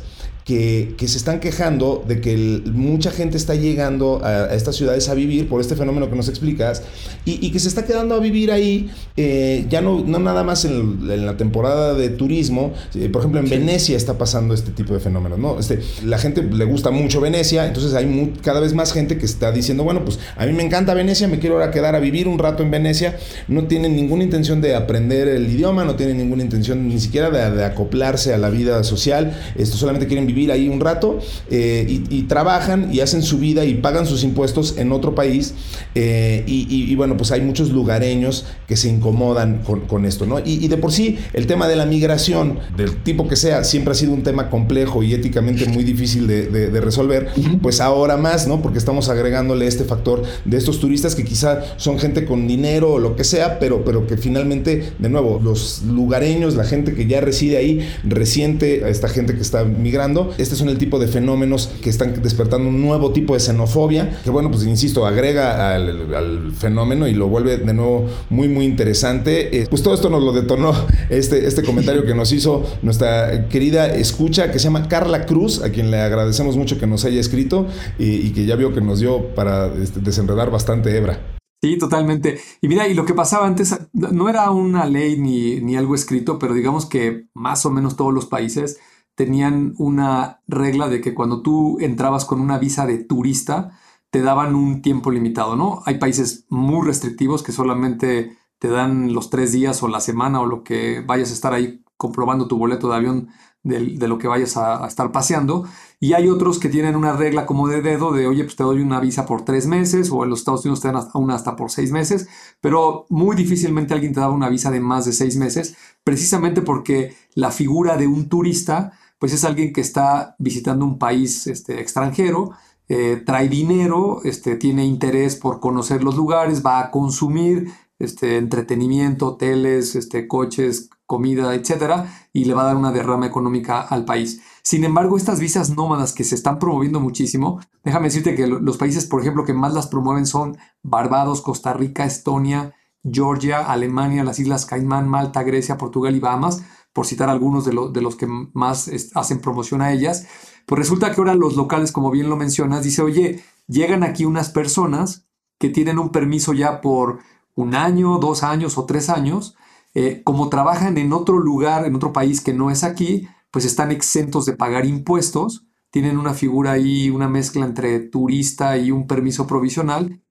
que, 0.50 1.08
se 1.08 1.18
están 1.18 1.40
quejando 1.40 2.04
de 2.08 2.22
que 2.22 2.36
mucha 2.74 3.12
gente 3.12 3.38
está 3.38 3.54
llegando 3.54 4.22
a, 4.24 4.54
estas 4.56 4.76
ciudades 4.76 5.08
a 5.08 5.14
vivir 5.14 5.48
por 5.48 5.62
este 5.62 5.76
fenómeno 5.76 6.10
que 6.10 6.16
nos 6.16 6.28
explicas 6.28 6.82
y, 7.24 7.52
que 7.52 7.60
se 7.60 7.68
está 7.68 7.86
quedando 7.86 8.16
a 8.16 8.20
vivir 8.20 8.52
ahí, 8.52 8.90
eh, 9.16 9.66
ya 9.70 9.82
no, 9.82 10.04
no 10.04 10.18
nada 10.18 10.44
más 10.44 10.66
en, 10.66 11.26
la 11.26 11.38
temporada 11.38 11.94
de 11.94 12.10
turismo, 12.10 12.74
eh, 12.96 13.10
por 13.10 13.22
ejemplo 13.22 13.40
en 13.40 13.50
Venecia 13.50 13.96
está 13.96 14.18
pasando 14.18 14.56
este 14.56 14.72
tipo 14.72 14.96
de 14.96 15.00
fenómenos, 15.00 15.38
¿no? 15.38 15.60
Este, 15.60 15.82
la 16.04 16.18
gente 16.18 16.42
le 16.42 16.66
gusta 16.66 16.90
mucho 16.90 17.22
Venecia, 17.22 17.68
entonces 17.68 17.94
hay 17.94 18.34
cada 18.42 18.60
vez 18.60 18.74
más 18.74 18.92
gente 18.92 19.20
que 19.20 19.26
está 19.26 19.52
diciendo, 19.52 19.84
bueno, 19.84 20.04
pues 20.04 20.18
a 20.36 20.48
mí 20.48 20.54
me 20.54 20.64
encanta 20.64 20.96
Venecia, 20.96 21.28
me 21.28 21.38
quiero 21.38 21.56
ahora 21.56 21.70
quedar 21.70 21.96
a 21.96 22.00
vivir 22.00 22.28
un 22.28 22.40
rato 22.40 22.64
en 22.64 22.72
Venecia, 22.72 23.18
no 23.48 23.66
tienen 23.66 23.96
ninguna 23.96 24.24
intención 24.24 24.62
de 24.62 24.74
aprender 24.74 25.28
el 25.28 25.48
idioma, 25.48 25.86
no 25.86 25.96
tienen 25.96 26.18
ninguna 26.18 26.42
intención 26.42 26.88
ni 26.88 27.00
siquiera 27.00 27.30
de, 27.30 27.56
de 27.56 27.66
acoplarse 27.66 28.34
a 28.34 28.40
la 28.40 28.50
vida 28.50 28.84
social, 28.84 29.38
esto 29.56 29.78
solamente 29.78 30.08
quieren 30.08 30.26
vivir 30.26 30.39
ahí 30.48 30.70
un 30.70 30.80
rato 30.80 31.20
eh, 31.52 32.02
y, 32.10 32.24
trabajan 32.24 32.94
y 32.94 33.02
hacen 33.02 33.22
su 33.22 33.40
vida 33.40 33.66
y 33.66 33.76
pagan 33.76 34.06
sus 34.06 34.24
impuestos 34.24 34.76
en 34.78 34.92
otro 34.92 35.16
país. 35.16 35.54
Eh, 35.96 36.44
y, 36.48 36.96
bueno, 36.96 37.18
pues 37.18 37.32
hay 37.32 37.42
muchos 37.42 37.72
lugareños 37.72 38.46
que 38.68 38.78
se 38.78 38.90
incomodan 38.90 39.62
con, 39.64 40.06
esto, 40.06 40.26
¿no? 40.26 40.40
Y, 40.40 40.68
de 40.68 40.78
por 40.78 40.92
sí, 40.92 41.18
el 41.34 41.48
tema 41.48 41.68
de 41.68 41.76
la 41.76 41.86
migración, 41.86 42.60
del 42.78 42.96
tipo 42.98 43.28
que 43.28 43.36
sea, 43.36 43.64
siempre 43.64 43.92
ha 43.92 43.96
sido 43.96 44.14
un 44.14 44.24
tema 44.24 44.50
complejo 44.50 45.04
y 45.04 45.14
éticamente 45.14 45.66
muy 45.68 45.84
difícil 45.84 46.28
de, 46.28 46.80
resolver, 46.80 47.30
pues 47.62 47.82
ahora 47.82 48.16
más, 48.18 48.48
¿no? 48.48 48.62
Porque 48.62 48.78
estamos 48.78 49.10
agregándole 49.10 49.68
este 49.68 49.84
factor 49.84 50.24
de 50.46 50.58
estos 50.58 50.80
turistas 50.80 51.16
que 51.16 51.24
quizá 51.24 51.62
son 51.78 52.00
gente 52.00 52.26
con 52.26 52.48
dinero 52.48 52.94
o 52.94 53.00
lo 53.00 53.16
que 53.16 53.24
sea, 53.24 53.60
pero, 53.60 53.84
pero 53.84 54.08
que 54.08 54.18
finalmente, 54.18 54.94
de 54.98 55.10
nuevo, 55.10 55.40
los 55.44 55.84
lugareños, 55.84 56.56
la 56.56 56.64
gente 56.64 56.94
que 56.94 57.08
ya 57.08 57.22
reside 57.22 57.58
ahí, 57.58 57.88
resiente 58.04 58.84
a 58.84 58.90
esta 58.90 59.10
gente 59.10 59.36
que 59.36 59.42
está 59.42 59.64
migrando, 59.64 60.29
este 60.38 60.56
son 60.56 60.70
el 60.70 60.78
tipo 60.78 61.00
de 61.00 61.08
fenómenos 61.08 61.68
que 61.82 61.90
están 61.90 62.22
despertando 62.22 62.70
un 62.70 62.82
nuevo 62.82 63.12
tipo 63.12 63.34
de 63.34 63.40
xenofobia, 63.40 64.20
que 64.24 64.30
bueno, 64.30 64.52
pues 64.52 64.66
insisto, 64.66 65.06
agrega 65.06 65.76
al, 65.76 66.52
fenómeno 66.54 67.08
y 67.08 67.14
lo 67.14 67.28
vuelve 67.28 67.58
de 67.58 67.74
nuevo 67.74 68.08
muy, 68.30 68.48
muy 68.48 68.66
interesante. 68.66 69.62
Eh, 69.62 69.68
pues 69.70 69.84
todo 69.84 69.94
esto 69.94 70.10
nos 70.10 70.24
lo 70.24 70.34
detonó 70.34 70.74
este, 71.10 71.48
este 71.48 71.64
comentario 71.64 72.06
que 72.06 72.14
nos 72.14 72.32
hizo 72.32 72.64
nuestra 72.82 73.48
querida 73.50 73.88
escucha, 73.88 74.52
que 74.52 74.60
se 74.60 74.66
llama 74.66 74.88
Carla 74.88 75.26
Cruz, 75.26 75.62
a 75.64 75.72
quien 75.72 75.92
le 75.92 76.00
agradecemos 76.02 76.58
mucho 76.58 76.80
que 76.80 76.88
nos 76.88 77.06
haya 77.06 77.20
escrito 77.20 77.68
y, 77.98 78.30
que 78.32 78.46
ya 78.46 78.56
vio 78.56 78.74
que 78.74 78.82
nos 78.82 79.00
dio 79.00 79.34
para 79.36 79.74
este, 79.82 80.00
desenredar 80.00 80.52
bastante 80.52 80.96
hebra. 80.96 81.20
Sí, 81.62 81.78
totalmente. 81.78 82.40
Y 82.62 82.70
mira, 82.70 82.88
y 82.88 82.94
lo 82.94 83.06
que 83.06 83.14
pasaba 83.14 83.46
antes 83.46 83.76
no 83.92 84.30
era 84.30 84.50
una 84.52 84.86
ley 84.86 85.20
ni, 85.20 85.60
ni 85.60 85.76
algo 85.76 85.94
escrito, 85.94 86.40
pero 86.40 86.54
digamos 86.54 86.86
que 86.86 87.26
más 87.34 87.66
o 87.66 87.70
menos 87.70 87.98
todos 87.98 88.14
los 88.14 88.28
países 88.28 88.80
tenían 89.20 89.74
una 89.78 90.40
regla 90.48 90.88
de 90.88 91.02
que 91.02 91.14
cuando 91.14 91.42
tú 91.42 91.78
entrabas 91.82 92.24
con 92.24 92.40
una 92.40 92.58
visa 92.58 92.86
de 92.86 93.00
turista, 93.04 93.78
te 94.12 94.22
daban 94.22 94.56
un 94.56 94.82
tiempo 94.82 95.12
limitado, 95.12 95.58
¿no? 95.58 95.84
Hay 95.86 95.98
países 95.98 96.46
muy 96.48 96.88
restrictivos 96.88 97.44
que 97.44 97.52
solamente 97.52 98.38
te 98.60 98.70
dan 98.70 99.14
los 99.14 99.30
tres 99.30 99.52
días 99.52 99.84
o 99.84 99.90
la 99.90 100.00
semana 100.00 100.40
o 100.40 100.46
lo 100.46 100.64
que 100.64 101.02
vayas 101.02 101.32
a 101.32 101.34
estar 101.34 101.54
ahí 101.54 101.84
comprobando 101.98 102.48
tu 102.48 102.58
boleto 102.58 102.88
de 102.88 102.96
avión 102.96 103.28
de, 103.62 104.08
lo 104.08 104.18
que 104.18 104.30
vayas 104.30 104.56
a, 104.56 104.88
estar 104.88 105.12
paseando. 105.12 105.66
Y 106.00 106.14
hay 106.14 106.30
otros 106.30 106.58
que 106.58 106.70
tienen 106.70 106.96
una 106.96 107.12
regla 107.12 107.46
como 107.46 107.68
de 107.68 107.82
dedo 107.82 108.14
de, 108.14 108.26
oye, 108.26 108.46
pues 108.46 108.56
te 108.56 108.64
doy 108.64 108.80
una 108.80 109.02
visa 109.02 109.26
por 109.26 109.44
tres 109.44 109.68
meses 109.68 110.12
o 110.12 110.24
en 110.24 110.30
los 110.30 110.40
Estados 110.40 110.64
Unidos 110.64 110.80
te 110.80 110.94
dan 110.94 111.04
una 111.14 111.36
hasta 111.36 111.58
por 111.58 111.72
seis 111.72 111.92
meses, 111.92 112.30
pero 112.62 113.06
muy 113.10 113.36
difícilmente 113.36 113.94
alguien 113.94 114.14
te 114.14 114.22
da 114.22 114.30
una 114.30 114.48
visa 114.48 114.72
de 114.72 114.80
más 114.80 115.04
de 115.04 115.12
seis 115.12 115.36
meses, 115.36 115.76
precisamente 116.06 116.62
porque 116.62 117.18
la 117.36 117.52
figura 117.52 117.98
de 117.98 118.08
un 118.08 118.30
turista, 118.30 118.94
pues 119.20 119.34
es 119.34 119.44
alguien 119.44 119.74
que 119.74 119.82
está 119.82 120.36
visitando 120.40 120.86
un 120.86 120.98
país 120.98 121.46
este, 121.48 121.80
extranjero, 121.80 122.52
eh, 122.88 123.22
trae 123.24 123.48
dinero, 123.50 124.22
este, 124.24 124.56
tiene 124.56 124.86
interés 124.86 125.36
por 125.36 125.60
conocer 125.60 126.04
los 126.04 126.16
lugares, 126.16 126.66
va 126.66 126.80
a 126.80 126.90
consumir 126.90 127.72
este, 128.00 128.38
entretenimiento, 128.38 129.28
hoteles, 129.28 129.96
este, 129.96 130.28
coches, 130.28 130.90
comida, 131.06 131.54
etcétera, 131.54 132.12
y 132.34 132.46
le 132.46 132.54
va 132.54 132.62
a 132.62 132.66
dar 132.66 132.78
una 132.78 132.92
derrama 132.92 133.26
económica 133.26 133.82
al 133.82 134.06
país. 134.06 134.42
Sin 134.64 134.84
embargo, 134.84 135.18
estas 135.18 135.40
visas 135.40 135.76
nómadas 135.76 136.14
que 136.14 136.24
se 136.24 136.36
están 136.36 136.60
promoviendo 136.60 137.00
muchísimo, 137.00 137.60
déjame 137.84 138.08
decirte 138.08 138.36
que 138.36 138.48
los 138.48 138.78
países, 138.78 139.06
por 139.06 139.22
ejemplo, 139.22 139.44
que 139.44 139.54
más 139.54 139.74
las 139.74 139.88
promueven 139.88 140.26
son 140.26 140.58
Barbados, 140.82 141.42
Costa 141.42 141.74
Rica, 141.74 142.06
Estonia, 142.06 142.74
Georgia, 143.04 143.60
Alemania, 143.72 144.24
las 144.24 144.40
Islas 144.40 144.66
Caimán, 144.66 145.08
Malta, 145.08 145.44
Grecia, 145.44 145.78
Portugal 145.78 146.16
y 146.16 146.20
Bahamas, 146.20 146.64
por 147.00 147.08
citar 147.08 147.30
algunos 147.30 147.64
de, 147.64 147.72
los 148.02 148.16
que 148.18 148.28
más 148.28 148.92
hacen 149.16 149.40
promoción 149.40 149.82
a 149.82 149.94
ellas. 149.94 150.28
Pues 150.66 150.80
resulta 150.80 151.14
que 151.14 151.22
ahora 151.22 151.34
los 151.34 151.56
locales, 151.56 151.94
como 151.94 152.12
bien 152.12 152.30
lo 152.30 152.36
mencionas, 152.36 152.84
dice, 152.84 153.02
oye, 153.02 153.42
llegan 153.70 154.04
aquí 154.04 154.26
unas 154.26 154.50
personas 154.50 155.26
que 155.60 155.70
tienen 155.70 155.98
un 155.98 156.10
permiso 156.10 156.52
ya 156.52 156.82
por 156.82 157.20
un 157.56 157.74
año, 157.74 158.18
dos 158.18 158.44
años 158.44 158.78
o 158.78 158.84
tres 158.84 159.10
años, 159.10 159.56
eh, 159.94 160.24
como 160.26 160.50
trabajan 160.50 160.98
en 160.98 161.14
otro 161.14 161.40
lugar, 161.40 161.86
en 161.86 161.96
otro 161.96 162.12
país 162.12 162.42
que 162.42 162.54
no 162.54 162.70
es 162.70 162.84
aquí, 162.84 163.30
pues 163.50 163.64
están 163.64 163.92
exentos 163.92 164.46
de 164.46 164.58
pagar 164.58 164.86
impuestos, 164.86 165.68
tienen 165.92 166.18
una 166.18 166.34
figura 166.34 166.74
ahí, 166.74 167.10
una 167.10 167.30
mezcla 167.30 167.66
entre 167.66 167.98
turista 168.02 168.78
y 168.78 168.92
un 168.92 169.08
permiso 169.08 169.48
provisional, 169.48 170.22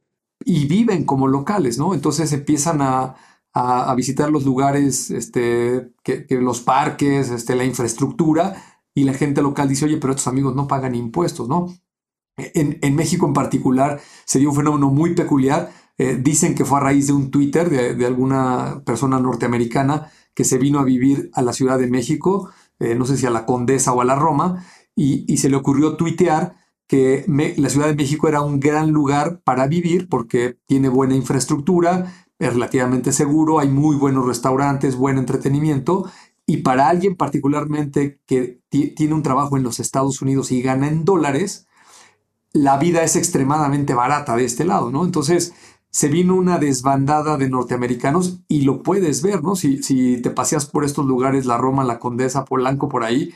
y 0.44 0.66
viven 0.66 1.06
como 1.06 1.28
locales, 1.28 1.78
¿no? 1.78 1.94
Entonces 1.94 2.30
empiezan 2.34 2.82
a, 2.82 3.14
visitar 3.96 4.30
los 4.30 4.44
lugares, 4.44 5.10
este, 5.10 5.90
que, 6.02 6.26
los 6.30 6.60
parques, 6.60 7.30
este, 7.30 7.56
la 7.56 7.64
infraestructura, 7.64 8.62
y 8.94 9.04
la 9.04 9.14
gente 9.14 9.42
local 9.42 9.68
dice, 9.68 9.84
oye, 9.84 9.98
pero 9.98 10.12
estos 10.12 10.28
amigos 10.28 10.54
no 10.54 10.66
pagan 10.66 10.94
impuestos, 10.94 11.48
¿no? 11.48 11.66
En, 12.36 12.78
en 12.82 12.94
México 12.94 13.26
en 13.26 13.32
particular 13.32 14.00
se 14.24 14.38
dio 14.38 14.50
un 14.50 14.56
fenómeno 14.56 14.90
muy 14.90 15.14
peculiar 15.14 15.70
eh, 16.00 16.16
dicen 16.16 16.54
que 16.54 16.64
fue 16.64 16.78
a 16.78 16.82
raíz 16.82 17.08
de 17.08 17.12
un 17.12 17.32
Twitter 17.32 17.68
de, 17.68 18.06
alguna 18.06 18.82
persona 18.86 19.18
norteamericana 19.18 20.12
que 20.32 20.44
se 20.44 20.56
vino 20.56 20.78
a 20.78 20.84
vivir 20.84 21.28
a 21.34 21.42
la 21.42 21.52
Ciudad 21.52 21.76
de 21.76 21.88
México, 21.88 22.50
eh, 22.78 22.94
no 22.94 23.04
sé 23.04 23.16
si 23.16 23.26
a 23.26 23.30
la 23.30 23.44
Condesa 23.44 23.92
o 23.92 24.00
a 24.00 24.04
la 24.04 24.14
Roma, 24.14 24.64
y, 24.94 25.36
se 25.38 25.48
le 25.48 25.56
ocurrió 25.56 25.96
tuitear 25.96 26.54
que 26.86 27.24
la 27.56 27.68
Ciudad 27.68 27.88
de 27.88 27.96
México 27.96 28.28
era 28.28 28.42
un 28.42 28.60
gran 28.60 28.90
lugar 28.90 29.42
para 29.42 29.66
vivir 29.66 30.08
porque 30.08 30.58
tiene 30.66 30.88
buena 30.88 31.16
infraestructura, 31.16 32.12
es 32.38 32.52
relativamente 32.52 33.12
seguro, 33.12 33.58
hay 33.58 33.68
muy 33.68 33.96
buenos 33.96 34.26
restaurantes, 34.26 34.96
buen 34.96 35.18
entretenimiento, 35.18 36.10
y 36.46 36.58
para 36.58 36.88
alguien 36.88 37.16
particularmente 37.16 38.20
que 38.26 38.60
tiene 38.68 39.14
un 39.14 39.22
trabajo 39.22 39.56
en 39.56 39.62
los 39.62 39.80
Estados 39.80 40.22
Unidos 40.22 40.50
y 40.50 40.62
gana 40.62 40.88
en 40.88 41.04
dólares, 41.04 41.66
la 42.52 42.78
vida 42.78 43.02
es 43.02 43.16
extremadamente 43.16 43.94
barata 43.94 44.36
de 44.36 44.44
este 44.44 44.64
lado, 44.64 44.90
¿no? 44.90 45.04
Entonces, 45.04 45.52
se 45.90 46.08
vino 46.08 46.34
una 46.34 46.58
desbandada 46.58 47.36
de 47.36 47.48
norteamericanos 47.48 48.40
y 48.48 48.62
lo 48.62 48.82
puedes 48.82 49.22
ver, 49.22 49.42
¿no? 49.42 49.56
Si, 49.56 49.82
si 49.82 50.20
te 50.22 50.30
paseas 50.30 50.66
por 50.66 50.84
estos 50.84 51.06
lugares, 51.06 51.46
la 51.46 51.58
Roma, 51.58 51.84
la 51.84 51.98
Condesa, 51.98 52.44
Polanco, 52.44 52.88
por 52.88 53.04
ahí, 53.04 53.34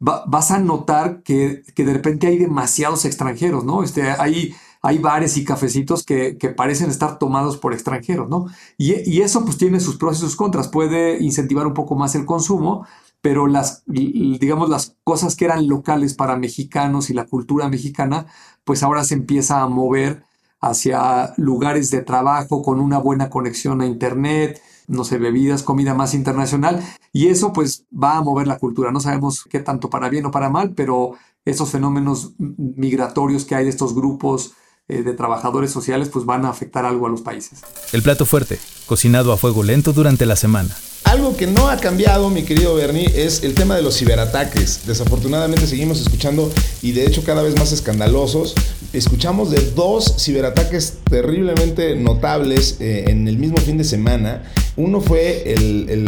vas 0.00 0.50
a 0.50 0.58
notar 0.58 1.22
que, 1.22 1.62
que, 1.74 1.84
de 1.84 1.92
repente 1.92 2.28
hay 2.28 2.38
demasiados 2.38 3.04
extranjeros, 3.04 3.64
¿no? 3.64 3.82
Este, 3.82 4.10
hay, 4.10 4.54
hay 4.82 4.98
bares 4.98 5.36
y 5.36 5.44
cafecitos 5.44 6.04
que, 6.04 6.36
parecen 6.56 6.90
estar 6.90 7.18
tomados 7.18 7.56
por 7.56 7.72
extranjeros, 7.72 8.28
¿no? 8.28 8.46
Y, 8.76 8.94
y, 9.10 9.22
eso 9.22 9.44
pues 9.44 9.56
tiene 9.56 9.80
sus 9.80 9.96
pros 9.96 10.18
y 10.18 10.20
sus 10.20 10.36
contras, 10.36 10.68
puede 10.68 11.22
incentivar 11.22 11.66
un 11.66 11.74
poco 11.74 11.96
más 11.96 12.14
el 12.14 12.26
consumo, 12.26 12.86
pero 13.20 13.46
las, 13.46 13.82
digamos, 13.86 14.68
las 14.68 14.96
cosas 15.04 15.34
que 15.34 15.44
eran 15.44 15.66
locales 15.68 16.14
para 16.14 16.36
mexicanos 16.36 17.10
y 17.10 17.14
la 17.14 17.26
cultura 17.26 17.68
mexicana, 17.68 18.26
pues 18.64 18.82
ahora 18.82 19.04
se 19.04 19.14
empieza 19.14 19.60
a 19.60 19.68
mover 19.68 20.22
hacia 20.60 21.34
lugares 21.36 21.90
de 21.90 22.02
trabajo 22.02 22.62
con 22.62 22.80
una 22.80 22.98
buena 22.98 23.30
conexión 23.30 23.80
a 23.80 23.86
Internet, 23.86 24.60
no 24.86 25.04
sé, 25.04 25.18
bebidas, 25.18 25.62
comida 25.62 25.94
más 25.94 26.14
internacional. 26.14 26.82
Y 27.12 27.28
eso 27.28 27.52
pues 27.52 27.86
va 27.92 28.16
a 28.16 28.22
mover 28.22 28.46
la 28.46 28.58
cultura. 28.58 28.92
No 28.92 29.00
sabemos 29.00 29.44
qué 29.50 29.60
tanto 29.60 29.90
para 29.90 30.08
bien 30.08 30.26
o 30.26 30.30
para 30.30 30.48
mal, 30.48 30.74
pero 30.74 31.12
esos 31.44 31.70
fenómenos 31.70 32.34
migratorios 32.38 33.44
que 33.44 33.54
hay 33.54 33.64
de 33.64 33.70
estos 33.70 33.94
grupos 33.94 34.54
eh, 34.88 35.02
de 35.02 35.12
trabajadores 35.12 35.70
sociales 35.70 36.08
pues 36.10 36.24
van 36.24 36.46
a 36.46 36.48
afectar 36.48 36.84
algo 36.84 37.06
a 37.06 37.10
los 37.10 37.20
países. 37.20 37.60
El 37.92 38.02
plato 38.02 38.24
fuerte, 38.24 38.58
cocinado 38.86 39.32
a 39.32 39.36
fuego 39.36 39.62
lento 39.62 39.92
durante 39.92 40.24
la 40.24 40.34
semana. 40.34 40.74
Algo 41.04 41.36
que 41.36 41.46
no 41.46 41.68
ha 41.68 41.78
cambiado, 41.78 42.28
mi 42.28 42.42
querido 42.42 42.74
Bernie, 42.74 43.10
es 43.14 43.42
el 43.42 43.54
tema 43.54 43.76
de 43.76 43.82
los 43.82 43.96
ciberataques. 43.96 44.86
Desafortunadamente 44.86 45.66
seguimos 45.66 46.00
escuchando 46.00 46.52
y 46.82 46.92
de 46.92 47.06
hecho 47.06 47.24
cada 47.24 47.42
vez 47.42 47.56
más 47.56 47.72
escandalosos. 47.72 48.54
Escuchamos 48.94 49.50
de 49.50 49.60
dos 49.72 50.14
ciberataques 50.18 51.00
terriblemente 51.10 51.94
notables 51.94 52.80
eh, 52.80 53.04
en 53.08 53.28
el 53.28 53.36
mismo 53.36 53.58
fin 53.58 53.76
de 53.76 53.84
semana. 53.84 54.44
Uno 54.78 55.00
fue 55.00 55.56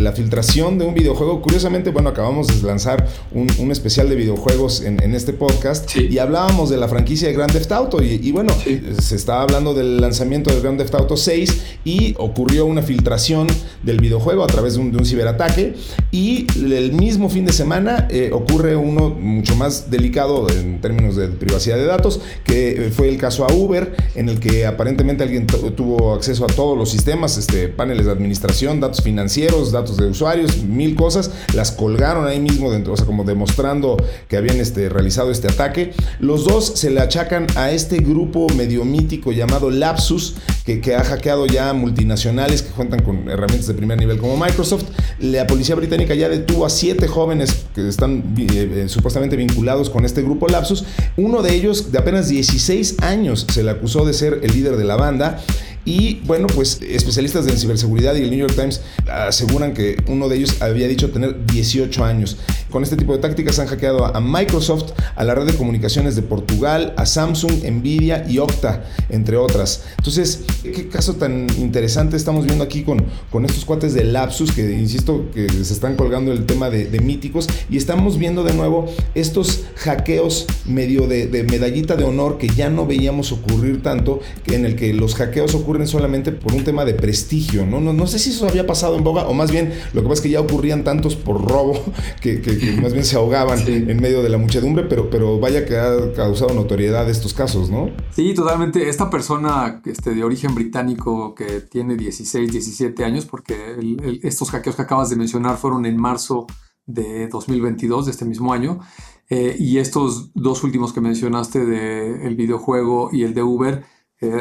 la 0.01 0.13
filtración 0.13 0.79
de 0.79 0.87
un 0.87 0.95
videojuego. 0.95 1.43
Curiosamente, 1.43 1.91
bueno, 1.91 2.11
acabamos 2.11 2.47
de 2.47 2.67
lanzar 2.67 3.07
un, 3.33 3.49
especial 3.73 4.09
de 4.09 4.15
videojuegos 4.15 4.83
en, 4.83 5.13
este 5.13 5.33
podcast 5.33 5.97
y 5.97 6.19
hablábamos 6.19 6.71
de 6.71 6.77
la 6.77 6.87
franquicia 6.87 7.27
de 7.27 7.35
Grand 7.35 7.53
Theft 7.53 7.73
Auto. 7.73 8.01
Y, 8.01 8.31
bueno, 8.31 8.55
se 9.01 9.17
estaba 9.17 9.43
hablando 9.43 9.75
del 9.75 10.01
lanzamiento 10.01 10.55
de 10.55 10.61
Grand 10.61 10.79
Theft 10.79 10.95
Auto 10.95 11.17
6 11.17 11.63
y 11.85 12.15
ocurrió 12.17 12.65
una 12.65 12.83
filtración 12.83 13.49
del 13.83 13.99
videojuego 13.99 14.45
a 14.45 14.47
través 14.47 14.75
de 14.75 14.81
un, 14.81 15.05
ciberataque. 15.05 15.75
Y 16.13 16.47
el 16.57 16.93
mismo 16.93 17.29
fin 17.29 17.45
de 17.45 17.53
semana 17.53 18.07
eh, 18.09 18.31
ocurre 18.33 18.77
uno 18.77 19.11
mucho 19.11 19.57
más 19.57 19.91
delicado 19.91 20.49
en 20.49 20.81
términos 20.81 21.17
de 21.17 21.27
privacidad 21.27 21.77
de 21.77 21.87
datos, 21.87 22.21
que 22.45 22.70
eh, 22.71 22.91
fue 22.91 23.09
el 23.09 23.17
caso 23.17 23.45
a 23.45 23.53
Uber, 23.53 23.95
en 24.15 24.29
el 24.29 24.41
que 24.41 24.67
aparentemente 24.67 25.23
alguien 25.23 25.47
tuvo 25.47 26.15
acceso 26.15 26.45
a 26.45 26.49
todos 26.49 26.77
los 26.77 26.91
sistemas, 26.91 27.37
este, 27.39 27.69
paneles 27.69 28.07
de 28.07 28.13
administración 28.13 28.81
datos 28.81 29.03
financieros, 29.03 29.73
datos 29.73 29.97
de 29.97 30.07
usuarios, 30.07 30.63
mil 30.63 30.95
cosas, 30.95 31.31
las 31.55 31.73
colgaron 31.73 32.27
ahí 32.27 32.41
mismo 32.41 32.71
dentro, 32.71 32.93
o 32.93 32.97
sea, 32.97 33.07
como 33.07 33.25
demostrando 33.25 33.97
que 34.29 34.37
habían 34.37 34.59
este, 34.59 34.89
realizado 34.89 35.31
este 35.31 35.49
ataque. 35.49 35.93
Los 36.19 36.45
dos 36.45 36.73
se 36.77 36.91
le 36.91 37.01
achacan 37.01 37.47
a 37.57 37.71
este 37.71 37.99
grupo 37.99 38.47
medio 38.57 38.85
mítico 38.85 39.33
llamado 39.33 39.71
Lapsus, 39.71 40.37
que, 40.65 40.95
ha 40.95 41.03
hackeado 41.03 41.47
ya 41.47 41.73
multinacionales 41.73 42.63
que 42.63 42.71
cuentan 42.71 43.03
con 43.03 43.29
herramientas 43.29 43.67
de 43.67 43.75
primer 43.75 43.99
nivel 43.99 44.19
como 44.19 44.37
Microsoft. 44.37 44.85
La 45.19 45.47
policía 45.47 45.75
británica 45.75 46.15
ya 46.15 46.29
detuvo 46.29 46.67
a 46.67 46.71
siete 46.71 47.09
jóvenes 47.09 47.65
que 47.75 47.89
están 47.89 48.35
eh, 48.39 48.47
eh, 48.85 48.89
supuestamente 48.89 49.37
vinculados 49.37 49.91
con 49.91 50.05
este 50.05 50.23
grupo 50.23 50.47
Lapsus. 50.49 50.85
Uno 51.17 51.43
de 51.43 51.55
ellos, 51.55 51.91
de 51.91 51.99
apenas 51.99 52.29
16 52.29 52.60
años, 53.01 53.47
se 53.51 53.63
le 53.63 53.71
acusó 53.71 54.05
de 54.05 54.13
ser 54.13 54.41
el 54.43 54.53
líder 54.53 54.77
de 54.77 54.85
la 54.85 54.97
banda. 54.97 55.43
Y 55.85 56.21
bueno, 56.27 56.47
pues 56.55 56.81
especialistas 56.83 57.47
en 57.47 57.57
ciberseguridad 57.57 58.15
y 58.15 58.23
el 58.23 58.31
New 58.31 58.39
York 58.39 58.55
Times 58.55 58.83
aseguran 59.11 59.73
que 59.73 59.97
uno 60.07 60.29
de 60.29 60.37
ellos 60.37 60.61
había 60.61 60.87
dicho 60.89 61.11
tener 61.11 61.47
18 61.47 62.05
años. 62.05 62.37
Con 62.71 62.83
este 62.83 62.97
tipo 62.97 63.13
de 63.13 63.19
tácticas 63.19 63.59
han 63.59 63.67
hackeado 63.67 64.05
a 64.05 64.21
Microsoft, 64.21 64.93
a 65.17 65.25
la 65.25 65.35
red 65.35 65.47
de 65.47 65.55
comunicaciones 65.55 66.15
de 66.15 66.23
Portugal, 66.23 66.95
a 66.97 67.07
Samsung, 67.07 67.65
Nvidia 67.65 68.25
y 68.29 68.39
Okta, 68.39 68.85
entre 69.09 69.37
otras. 69.37 69.85
Entonces, 69.99 70.43
qué 70.63 70.89
caso 70.89 71.15
tan 71.15 71.47
interesante 71.59 72.17
estamos 72.17 72.45
viendo 72.47 72.63
aquí 72.63 72.83
con, 72.83 73.05
con 73.31 73.45
estos 73.45 73.65
cuates 73.65 73.95
de 73.95 74.05
Lapsus, 74.05 74.53
que 74.53 74.71
insisto 74.73 75.31
que 75.35 75.49
se 75.49 75.73
están 75.73 75.97
colgando 75.97 76.33
el 76.33 76.47
tema 76.47 76.71
de, 76.71 77.01
míticos, 77.01 77.49
y 77.71 77.77
estamos 77.77 78.19
viendo 78.19 78.45
de 78.45 78.53
nuevo 78.53 78.87
estos 79.15 79.65
hackeos 79.77 80.47
medio 80.67 81.07
de, 81.07 81.45
medallita 81.51 81.97
de 81.97 82.05
honor 82.05 82.39
que 82.39 82.49
ya 82.49 82.71
no 82.71 82.87
veíamos 82.87 83.33
ocurrir 83.33 83.83
tanto, 83.83 84.21
en 84.47 84.65
el 84.65 84.77
que 84.77 84.93
los 84.93 85.15
hackeos 85.15 85.55
ocurren 85.55 85.70
solamente 85.87 86.33
por 86.33 86.53
un 86.53 86.65
tema 86.65 86.85
de 86.85 86.95
prestigio, 86.95 87.67
¿no? 87.67 87.81
No, 87.81 87.93
no 87.93 88.07
sé 88.07 88.19
si 88.19 88.31
eso 88.31 88.49
había 88.49 88.67
pasado 88.67 88.97
en 88.97 89.05
boga, 89.05 89.27
o 89.27 89.35
más 89.35 89.51
bien 89.51 89.73
lo 89.93 90.03
que 90.03 90.09
pasa 90.09 90.15
es 90.15 90.21
que 90.21 90.31
ya 90.31 90.41
ocurrían 90.41 90.85
tantos 90.85 91.17
por 91.17 91.49
robo 91.49 91.81
que, 92.21 92.41
más 92.83 92.93
bien 92.93 93.05
se 93.05 93.17
ahogaban 93.17 93.59
en 93.67 94.01
medio 94.01 94.23
de 94.23 94.29
la 94.29 94.39
muchedumbre, 94.39 94.85
pero, 94.85 95.11
pero 95.11 95.39
vaya 95.39 95.65
que 95.65 95.77
ha 95.77 96.13
causado 96.15 96.55
notoriedad 96.55 97.09
estos 97.09 97.35
casos, 97.35 97.71
¿no? 97.71 97.91
Sí, 98.11 98.35
totalmente. 98.35 98.89
Esta 98.89 99.11
persona 99.11 99.81
este, 99.85 100.15
de 100.15 100.25
origen 100.25 100.55
británico 100.55 101.35
que 101.35 101.61
tiene 101.61 101.97
16, 101.97 102.51
17 102.51 103.05
años, 103.05 103.27
porque 103.27 103.77
estos 104.23 104.51
hackeos 104.51 104.77
que 104.77 104.83
acabas 104.83 105.11
de 105.11 105.17
mencionar 105.17 105.57
fueron 105.57 105.87
en 105.87 105.97
marzo 105.97 106.47
de 106.87 107.29
2022, 107.29 108.07
de 108.07 108.11
este 108.11 108.25
mismo 108.25 108.53
año, 108.53 108.81
eh, 109.29 109.57
y 109.59 109.79
estos 109.79 110.33
dos 110.35 110.65
últimos 110.65 110.93
que 110.93 111.01
mencionaste, 111.01 111.65
de 111.65 112.27
el 112.27 112.35
videojuego 112.37 113.11
y 113.13 113.23
el 113.23 113.35
de 113.35 113.43
Uber, 113.43 113.85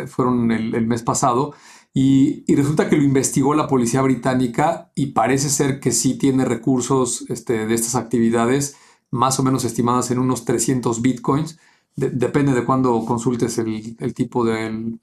fueron 0.08 0.52
el, 0.52 0.88
mes 0.88 1.04
pasado. 1.04 1.54
Y, 1.94 2.44
resulta 2.54 2.90
que 2.90 2.98
lo 2.98 3.04
investigó 3.04 3.54
la 3.56 3.68
policía 3.68 4.02
británica 4.02 4.92
y 4.96 5.08
parece 5.08 5.50
ser 5.50 5.80
que 5.80 5.92
sí 5.92 6.18
tiene 6.18 6.46
recursos 6.46 7.26
este, 7.30 7.66
de 7.66 7.74
estas 7.74 7.96
actividades, 7.96 8.76
más 9.12 9.40
o 9.40 9.44
menos 9.44 9.66
estimadas 9.66 10.12
en 10.12 10.20
unos 10.20 10.46
300 10.46 11.02
bitcoins. 11.02 11.58
depende 11.96 12.54
de 12.54 12.64
cuándo 12.66 13.04
consultes 13.06 13.58
el, 13.58 14.14
tipo 14.14 14.46
del, 14.46 15.00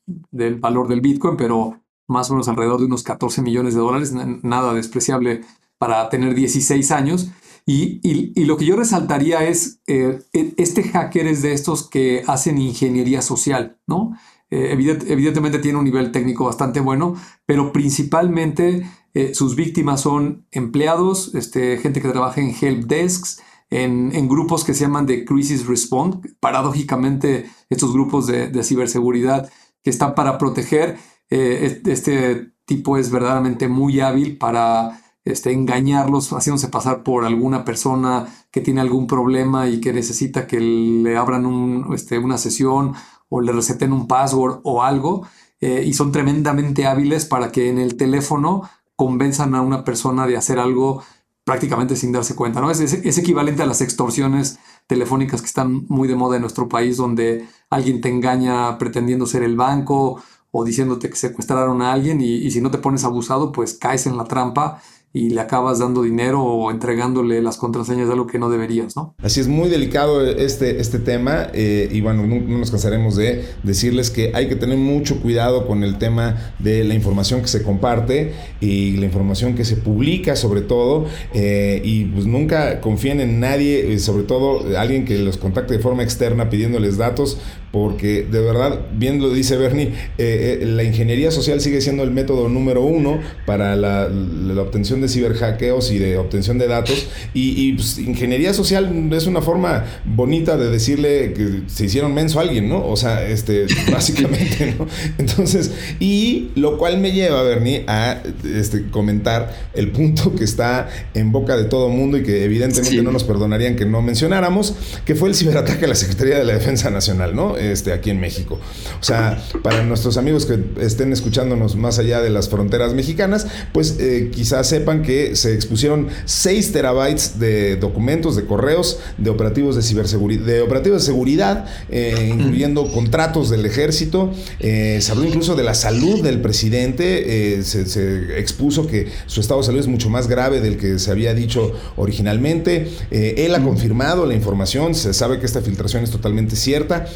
valor 0.60 0.88
del 0.88 1.00
bitcoin, 1.00 1.36
pero 1.36 1.80
más 2.08 2.30
o 2.30 2.34
menos 2.34 2.48
alrededor 2.48 2.80
de 2.80 2.86
unos 2.86 3.02
14 3.02 3.42
millones 3.42 3.74
de 3.74 3.80
dólares, 3.80 4.12
nada 4.42 4.72
despreciable 4.74 5.42
para 5.78 6.08
tener 6.08 6.34
16 6.34 6.90
años. 6.92 7.30
Y, 7.68 8.44
lo 8.44 8.56
que 8.56 8.64
yo 8.64 8.76
resaltaría 8.76 9.42
es, 9.42 9.80
eh, 9.88 10.20
e, 10.32 10.54
este 10.56 10.84
hacker 10.84 11.26
es 11.26 11.42
de 11.42 11.52
estos 11.52 11.88
que 11.88 12.22
hacen 12.28 12.58
ingeniería 12.58 13.22
social, 13.22 13.78
¿no? 13.88 14.12
Eh, 14.50 14.70
evidentemente 14.72 15.58
tiene 15.58 15.78
un 15.78 15.84
nivel 15.84 16.12
técnico 16.12 16.44
bastante 16.44 16.80
bueno, 16.80 17.14
pero 17.46 17.72
principalmente 17.72 18.86
eh, 19.14 19.34
sus 19.34 19.56
víctimas 19.56 20.00
son 20.00 20.46
empleados, 20.52 21.34
este, 21.34 21.78
gente 21.78 22.00
que 22.00 22.08
trabaja 22.08 22.40
en 22.40 22.54
help 22.58 22.84
desks, 22.84 23.42
en, 23.70 24.28
grupos 24.28 24.62
que 24.62 24.74
se 24.74 24.82
llaman 24.82 25.06
de 25.06 25.24
crisis 25.24 25.66
response. 25.66 26.20
Paradójicamente, 26.38 27.50
estos 27.68 27.92
grupos 27.92 28.26
de, 28.28 28.62
ciberseguridad 28.62 29.50
que 29.82 29.90
están 29.90 30.14
para 30.14 30.38
proteger, 30.38 30.98
este 31.28 32.52
tipo 32.64 32.96
es 32.96 33.10
verdaderamente 33.10 33.66
muy 33.66 33.98
hábil 34.00 34.38
para 34.38 35.00
este, 35.26 35.52
engañarlos, 35.52 36.32
haciéndose 36.32 36.68
pasar 36.68 37.02
por 37.02 37.24
alguna 37.24 37.64
persona 37.64 38.28
que 38.52 38.60
tiene 38.60 38.80
algún 38.80 39.08
problema 39.08 39.68
y 39.68 39.80
que 39.80 39.92
necesita 39.92 40.46
que 40.46 40.60
le 40.60 41.16
abran 41.16 41.86
este, 41.92 42.18
una 42.18 42.38
sesión 42.38 42.94
o 43.28 43.40
le 43.40 43.52
receten 43.52 43.92
un 43.92 44.06
password 44.06 44.60
o 44.64 44.82
algo. 44.82 45.26
Eh, 45.60 45.84
y 45.86 45.94
son 45.94 46.12
tremendamente 46.12 46.86
hábiles 46.86 47.24
para 47.24 47.50
que 47.50 47.70
en 47.70 47.78
el 47.78 47.96
teléfono 47.96 48.68
convenzan 48.94 49.54
a 49.54 49.62
una 49.62 49.84
persona 49.84 50.26
de 50.26 50.36
hacer 50.36 50.58
algo 50.58 51.02
prácticamente 51.44 51.96
sin 51.96 52.12
darse 52.12 52.34
cuenta. 52.34 52.60
¿no? 52.60 52.70
Es, 52.70 52.80
es, 52.80 53.18
equivalente 53.18 53.62
a 53.62 53.66
las 53.66 53.80
extorsiones 53.80 54.58
telefónicas 54.86 55.40
que 55.40 55.46
están 55.46 55.86
muy 55.88 56.08
de 56.08 56.16
moda 56.16 56.36
en 56.36 56.42
nuestro 56.42 56.68
país, 56.68 56.96
donde 56.96 57.48
alguien 57.70 58.00
te 58.00 58.08
engaña 58.08 58.76
pretendiendo 58.78 59.26
ser 59.26 59.42
el 59.42 59.56
banco 59.56 60.20
o 60.50 60.64
diciéndote 60.64 61.08
que 61.08 61.16
secuestraron 61.16 61.82
a 61.82 61.92
alguien 61.92 62.20
y 62.20 62.50
si 62.50 62.60
no 62.60 62.70
te 62.70 62.78
pones 62.78 63.04
abusado, 63.04 63.52
pues 63.52 63.74
caes 63.74 64.06
en 64.06 64.16
la 64.16 64.24
trampa 64.24 64.80
y 65.16 65.30
le 65.30 65.40
acabas 65.40 65.78
dando 65.78 66.02
dinero 66.02 66.42
o 66.42 66.70
entregándole 66.70 67.40
las 67.40 67.56
contraseñas 67.56 68.06
de 68.06 68.12
algo 68.12 68.26
que 68.26 68.38
no 68.38 68.50
deberías, 68.50 68.96
¿no? 68.96 69.14
Así 69.22 69.40
es 69.40 69.48
muy 69.48 69.70
delicado 69.70 70.22
este, 70.22 70.78
este 70.78 70.98
tema 70.98 71.48
eh, 71.54 71.88
y 71.90 72.02
bueno, 72.02 72.26
no, 72.26 72.38
nos 72.38 72.70
cansaremos 72.70 73.16
de 73.16 73.46
decirles 73.62 74.10
que 74.10 74.32
hay 74.34 74.46
que 74.46 74.56
tener 74.56 74.76
mucho 74.76 75.22
cuidado 75.22 75.66
con 75.66 75.82
el 75.84 75.96
tema 75.96 76.52
de 76.58 76.84
la 76.84 76.92
información 76.92 77.40
que 77.40 77.48
se 77.48 77.62
comparte 77.62 78.34
y 78.60 78.98
la 78.98 79.06
información 79.06 79.54
que 79.54 79.64
se 79.64 79.76
publica 79.76 80.36
sobre 80.36 80.60
todo 80.60 81.06
eh, 81.32 81.80
y 81.82 82.04
pues 82.04 82.26
nunca 82.26 82.82
confíen 82.82 83.20
en 83.20 83.40
nadie, 83.40 83.94
eh, 83.94 83.98
sobre 83.98 84.24
todo 84.24 84.76
alguien 84.78 85.06
que 85.06 85.18
los 85.18 85.38
contacte 85.38 85.72
de 85.72 85.80
forma 85.80 86.02
externa 86.02 86.50
pidiéndoles 86.50 86.98
datos 86.98 87.38
porque 87.76 88.22
de 88.22 88.40
verdad, 88.40 88.86
bien 88.94 89.20
lo 89.20 89.28
dice 89.28 89.58
Bernie, 89.58 89.92
la 90.16 90.82
ingeniería 90.82 91.30
social 91.30 91.60
sigue 91.60 91.82
siendo 91.82 92.04
el 92.04 92.10
método 92.10 92.48
número 92.48 92.80
uno 92.80 93.20
para 93.44 93.76
la, 93.76 94.08
la 94.08 94.62
obtención 94.62 95.02
de 95.02 95.10
ciberhackeos 95.10 95.90
y 95.90 95.98
de 95.98 96.16
obtención 96.16 96.56
de 96.56 96.68
datos. 96.68 97.06
Y, 97.34 97.74
pues, 97.74 97.98
ingeniería 97.98 98.54
social 98.54 99.10
es 99.12 99.26
una 99.26 99.42
forma 99.42 99.84
bonita 100.06 100.56
de 100.56 100.70
decirle 100.70 101.34
que 101.34 101.64
se 101.66 101.84
hicieron 101.84 102.14
menso 102.14 102.38
a 102.38 102.44
alguien, 102.44 102.66
¿no? 102.66 102.82
O 102.82 102.96
sea, 102.96 103.28
este, 103.28 103.66
básicamente, 103.92 104.74
¿no? 104.78 104.86
Entonces, 105.18 105.70
y 106.00 106.52
lo 106.54 106.78
cual 106.78 106.96
me 106.96 107.12
lleva, 107.12 107.42
Bernie, 107.42 107.84
a 107.88 108.22
este, 108.42 108.88
comentar 108.88 109.54
el 109.74 109.90
punto 109.92 110.34
que 110.34 110.44
está 110.44 110.88
en 111.12 111.30
boca 111.30 111.58
de 111.58 111.64
todo 111.64 111.90
mundo 111.90 112.16
y 112.16 112.22
que 112.22 112.42
evidentemente 112.42 113.02
no 113.02 113.12
nos 113.12 113.24
perdonarían 113.24 113.76
que 113.76 113.84
no 113.84 114.00
mencionáramos, 114.00 114.76
que 115.04 115.14
fue 115.14 115.28
el 115.28 115.34
ciberataque 115.34 115.84
a 115.84 115.88
la 115.88 115.94
Secretaría 115.94 116.38
de 116.38 116.44
la 116.44 116.54
Defensa 116.54 116.88
Nacional, 116.88 117.36
¿no? 117.36 117.54
Este, 117.72 117.92
aquí 117.92 118.10
en 118.10 118.20
México. 118.20 118.58
O 119.00 119.04
sea, 119.04 119.42
para 119.62 119.82
nuestros 119.82 120.16
amigos 120.16 120.46
que 120.46 120.58
estén 120.80 121.12
escuchándonos 121.12 121.76
más 121.76 121.98
allá 121.98 122.20
de 122.20 122.30
las 122.30 122.48
fronteras 122.48 122.94
mexicanas, 122.94 123.46
pues 123.72 123.96
eh, 123.98 124.30
quizás 124.34 124.68
sepan 124.68 125.02
que 125.02 125.36
se 125.36 125.54
expusieron 125.54 126.08
6 126.24 126.72
terabytes 126.72 127.38
de 127.38 127.76
documentos, 127.76 128.36
de 128.36 128.44
correos, 128.44 128.98
de 129.18 129.30
operativos 129.30 129.76
de 129.76 129.82
ciberseguridad, 129.82 130.44
de 130.44 130.60
operativos 130.60 131.02
de 131.02 131.06
seguridad, 131.06 131.66
eh, 131.88 132.32
incluyendo 132.32 132.90
contratos 132.90 133.50
del 133.50 133.64
ejército. 133.66 134.32
Eh, 134.60 134.98
se 135.00 135.12
habló 135.12 135.24
incluso 135.24 135.54
de 135.54 135.62
la 135.62 135.74
salud 135.74 136.22
del 136.22 136.40
presidente. 136.40 137.58
Eh, 137.58 137.62
se, 137.62 138.38
expuso 138.38 138.86
que 138.86 139.08
su 139.26 139.40
estado 139.40 139.60
de 139.60 139.66
salud 139.66 139.80
es 139.80 139.86
mucho 139.86 140.10
más 140.10 140.28
grave 140.28 140.60
del 140.60 140.76
que 140.76 140.98
se 140.98 141.10
había 141.10 141.34
dicho 141.34 141.72
originalmente. 141.96 142.88
él 143.10 143.54
ha 143.54 143.62
confirmado 143.62 144.26
la 144.26 144.34
información. 144.34 144.94
Se 144.94 145.12
sabe 145.14 145.38
que 145.38 145.46
esta 145.46 145.60
filtración 145.60 146.04
es 146.04 146.10
totalmente 146.10 146.56
cierta. 146.56 147.06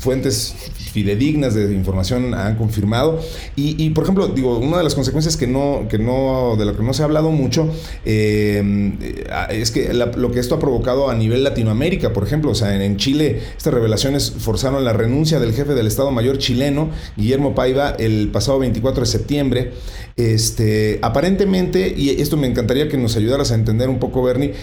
Fuentes 0.00 0.54
fidedignas 0.98 1.54
de 1.54 1.72
información 1.72 2.34
han 2.34 2.56
confirmado. 2.56 3.20
Y, 3.54 3.90
por 3.90 4.02
ejemplo, 4.02 4.26
digo, 4.26 4.58
una 4.58 4.78
de 4.78 4.84
las 4.84 4.96
consecuencias 4.96 5.36
que 5.36 5.46
no, 5.46 5.86
que 5.88 5.98
no, 5.98 6.56
de 6.58 6.64
lo 6.64 6.76
que 6.76 6.82
no 6.82 6.92
se 6.92 7.02
ha 7.02 7.04
hablado 7.04 7.30
mucho, 7.30 7.68
eh, 8.04 8.92
es 9.50 9.70
que 9.70 9.94
lo 9.94 10.32
que 10.32 10.40
esto 10.40 10.56
ha 10.56 10.58
provocado 10.58 11.08
a 11.08 11.14
nivel 11.14 11.44
Latinoamérica, 11.44 12.12
por 12.12 12.24
ejemplo, 12.24 12.50
o 12.50 12.54
sea, 12.54 12.74
en, 12.74 12.96
Chile, 12.96 13.40
estas 13.56 13.72
revelaciones 13.72 14.32
forzaron 14.38 14.84
la 14.84 14.92
renuncia 14.92 15.38
del 15.38 15.52
jefe 15.52 15.74
del 15.74 15.86
Estado 15.86 16.10
Mayor 16.10 16.38
chileno, 16.38 16.90
Guillermo 17.16 17.54
Paiva, 17.54 17.90
el 17.90 18.30
pasado 18.32 18.58
24 18.58 19.02
de 19.02 19.06
septiembre. 19.06 19.72
Este, 20.16 20.98
aparentemente, 21.02 21.94
y 21.96 22.10
esto 22.20 22.36
me 22.36 22.48
encantaría 22.48 22.88
que 22.88 22.96
nos 22.96 23.14
ayudaras 23.14 23.52
a 23.52 23.54
entender 23.54 23.88
un 23.88 24.00
poco, 24.00 24.24
Bernie. 24.24 24.54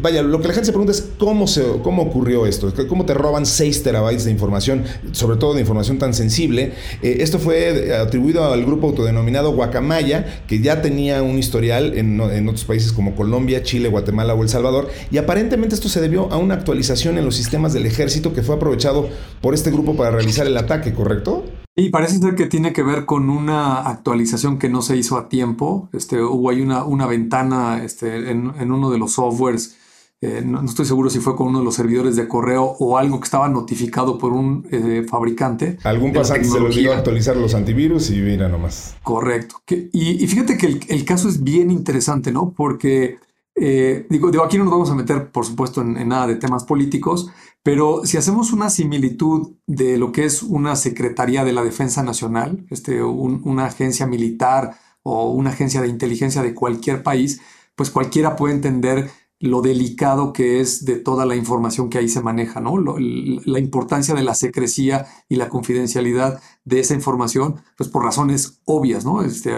Vaya, 0.00 0.22
lo 0.22 0.40
que 0.40 0.48
la 0.48 0.54
gente 0.54 0.66
se 0.66 0.72
pregunta 0.72 0.90
es 0.90 1.10
cómo, 1.16 1.46
se, 1.46 1.62
cómo 1.84 2.02
ocurrió 2.02 2.44
esto, 2.44 2.72
cómo 2.88 3.06
te 3.06 3.14
roban 3.14 3.46
6 3.46 3.84
terabytes 3.84 4.24
de 4.24 4.32
información, 4.32 4.82
sobre 5.12 5.36
todo 5.36 5.43
de 5.52 5.60
información 5.60 5.98
tan 5.98 6.14
sensible. 6.14 6.72
Eh, 7.02 7.16
esto 7.20 7.38
fue 7.38 7.94
atribuido 7.94 8.50
al 8.50 8.64
grupo 8.64 8.86
autodenominado 8.86 9.52
Guacamaya, 9.52 10.44
que 10.46 10.60
ya 10.60 10.80
tenía 10.80 11.22
un 11.22 11.38
historial 11.38 11.98
en, 11.98 12.20
en 12.20 12.48
otros 12.48 12.64
países 12.64 12.92
como 12.92 13.14
Colombia, 13.14 13.62
Chile, 13.62 13.88
Guatemala 13.88 14.34
o 14.34 14.42
El 14.42 14.48
Salvador, 14.48 14.88
y 15.10 15.18
aparentemente 15.18 15.74
esto 15.74 15.88
se 15.88 16.00
debió 16.00 16.32
a 16.32 16.38
una 16.38 16.54
actualización 16.54 17.18
en 17.18 17.24
los 17.24 17.36
sistemas 17.36 17.72
del 17.72 17.84
ejército 17.84 18.32
que 18.32 18.42
fue 18.42 18.54
aprovechado 18.54 19.08
por 19.40 19.52
este 19.52 19.70
grupo 19.70 19.96
para 19.96 20.10
realizar 20.10 20.46
el 20.46 20.56
ataque, 20.56 20.94
¿correcto? 20.94 21.44
Y 21.76 21.88
parece 21.88 22.18
ser 22.18 22.36
que 22.36 22.46
tiene 22.46 22.72
que 22.72 22.84
ver 22.84 23.04
con 23.04 23.30
una 23.30 23.80
actualización 23.80 24.58
que 24.58 24.68
no 24.68 24.80
se 24.80 24.96
hizo 24.96 25.18
a 25.18 25.28
tiempo. 25.28 25.88
Este, 25.92 26.22
hubo 26.22 26.50
ahí 26.50 26.60
una, 26.60 26.84
una 26.84 27.06
ventana 27.06 27.82
este, 27.82 28.30
en, 28.30 28.70
uno 28.70 28.90
de 28.90 28.98
los 28.98 29.14
softwares. 29.14 29.76
Eh, 30.24 30.40
no, 30.42 30.64
estoy 30.64 30.86
seguro 30.86 31.10
si 31.10 31.20
fue 31.20 31.36
con 31.36 31.48
uno 31.48 31.58
de 31.58 31.66
los 31.66 31.74
servidores 31.74 32.16
de 32.16 32.26
correo 32.26 32.64
o 32.78 32.96
algo 32.96 33.20
que 33.20 33.24
estaba 33.24 33.46
notificado 33.46 34.16
por 34.16 34.32
un 34.32 34.66
eh, 34.70 35.04
fabricante. 35.06 35.76
Algún 35.84 36.14
pasante 36.14 36.48
se 36.48 36.58
le 36.58 36.64
olvidó 36.64 36.94
actualizar 36.94 37.36
los 37.36 37.54
antivirus 37.54 38.08
y 38.08 38.20
mira 38.20 38.48
nomás. 38.48 38.96
Correcto. 39.02 39.56
y, 39.68 40.26
fíjate 40.26 40.56
que 40.56 40.80
el, 40.88 41.04
caso 41.04 41.28
es 41.28 41.44
bien 41.44 41.70
interesante, 41.70 42.32
¿no? 42.32 42.54
Porque 42.56 43.18
eh, 43.54 44.06
digo, 44.08 44.30
digo, 44.30 44.44
aquí 44.44 44.56
no 44.56 44.64
nos 44.64 44.72
vamos 44.72 44.90
a 44.90 44.94
meter, 44.94 45.30
por 45.30 45.44
supuesto, 45.44 45.82
en, 45.82 46.08
nada 46.08 46.26
de 46.26 46.36
temas 46.36 46.64
políticos, 46.64 47.30
pero 47.62 48.06
si 48.06 48.16
hacemos 48.16 48.50
una 48.54 48.70
similitud 48.70 49.52
de 49.66 49.98
lo 49.98 50.10
que 50.10 50.24
es 50.24 50.42
una 50.42 50.74
Secretaría 50.74 51.44
de 51.44 51.52
la 51.52 51.62
Defensa 51.62 52.02
Nacional, 52.02 52.64
este, 52.70 53.02
una 53.02 53.66
agencia 53.66 54.06
militar 54.06 54.78
o 55.02 55.32
una 55.32 55.50
agencia 55.50 55.82
de 55.82 55.88
inteligencia 55.88 56.42
de 56.42 56.54
cualquier 56.54 57.02
país, 57.02 57.42
pues 57.76 57.90
cualquiera 57.90 58.36
puede 58.36 58.54
entender 58.54 59.10
lo 59.44 59.60
delicado 59.60 60.32
que 60.32 60.60
es 60.60 60.84
de 60.86 60.96
toda 60.96 61.26
la 61.26 61.36
información 61.36 61.90
que 61.90 61.98
ahí 61.98 62.08
se 62.08 62.22
maneja, 62.22 62.60
¿no? 62.60 62.76
la 62.78 63.58
importancia 63.58 64.14
de 64.14 64.22
la 64.22 64.34
secrecía 64.34 65.06
y 65.28 65.36
la 65.36 65.50
confidencialidad 65.50 66.40
de 66.64 66.80
esa 66.80 66.94
información, 66.94 67.60
pues 67.76 67.90
por 67.90 68.04
razones 68.04 68.60
obvias, 68.64 69.04
¿no? 69.04 69.22
Este, 69.22 69.52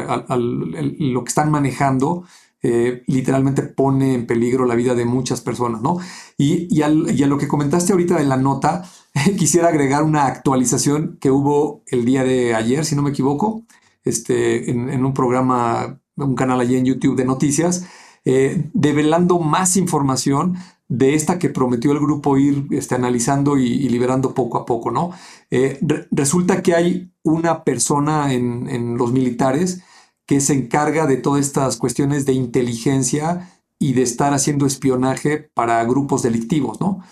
lo 0.98 1.22
que 1.22 1.28
están 1.28 1.52
manejando 1.52 2.24
eh, 2.62 3.04
literalmente 3.06 3.62
pone 3.62 4.14
en 4.14 4.26
peligro 4.26 4.64
la 4.64 4.74
vida 4.74 4.96
de 4.96 5.04
muchas 5.04 5.40
personas, 5.40 5.82
¿no? 5.82 5.98
Y, 6.36 6.82
a 6.82 6.88
lo 6.88 7.38
que 7.38 7.46
comentaste 7.46 7.92
ahorita 7.92 8.20
en 8.20 8.28
la 8.28 8.38
nota, 8.38 8.82
quisiera 9.38 9.68
agregar 9.68 10.02
una 10.02 10.26
actualización 10.26 11.16
que 11.20 11.30
hubo 11.30 11.84
el 11.86 12.04
día 12.04 12.24
de 12.24 12.56
ayer, 12.56 12.84
si 12.84 12.96
no 12.96 13.02
me 13.02 13.10
equivoco, 13.10 13.64
este, 14.02 14.68
en, 14.68 15.04
un 15.04 15.14
programa, 15.14 16.00
un 16.16 16.34
canal 16.34 16.58
allí 16.58 16.76
en 16.76 16.86
YouTube 16.86 17.16
de 17.16 17.24
noticias, 17.24 17.86
eh, 18.26 18.68
develando 18.74 19.38
más 19.38 19.76
información 19.76 20.56
de 20.88 21.14
esta 21.14 21.38
que 21.38 21.48
prometió 21.48 21.92
el 21.92 22.00
grupo 22.00 22.36
ir 22.38 22.66
este, 22.72 22.96
analizando 22.96 23.56
y, 23.56 23.88
liberando 23.88 24.34
poco 24.34 24.58
a 24.58 24.66
poco, 24.66 24.90
¿no? 24.90 25.12
Eh, 25.50 25.80
resulta 26.10 26.60
que 26.60 26.74
hay 26.74 27.12
una 27.22 27.62
persona 27.64 28.32
en, 28.32 28.96
los 28.96 29.12
militares 29.12 29.82
que 30.26 30.40
se 30.40 30.54
encarga 30.54 31.06
de 31.06 31.16
todas 31.16 31.46
estas 31.46 31.76
cuestiones 31.76 32.26
de 32.26 32.32
inteligencia 32.32 33.48
y 33.78 33.92
de 33.92 34.02
estar 34.02 34.34
haciendo 34.34 34.66
espionaje 34.66 35.38
para 35.54 35.84
grupos 35.84 36.22
delictivos, 36.22 36.80
¿no? 36.80 37.02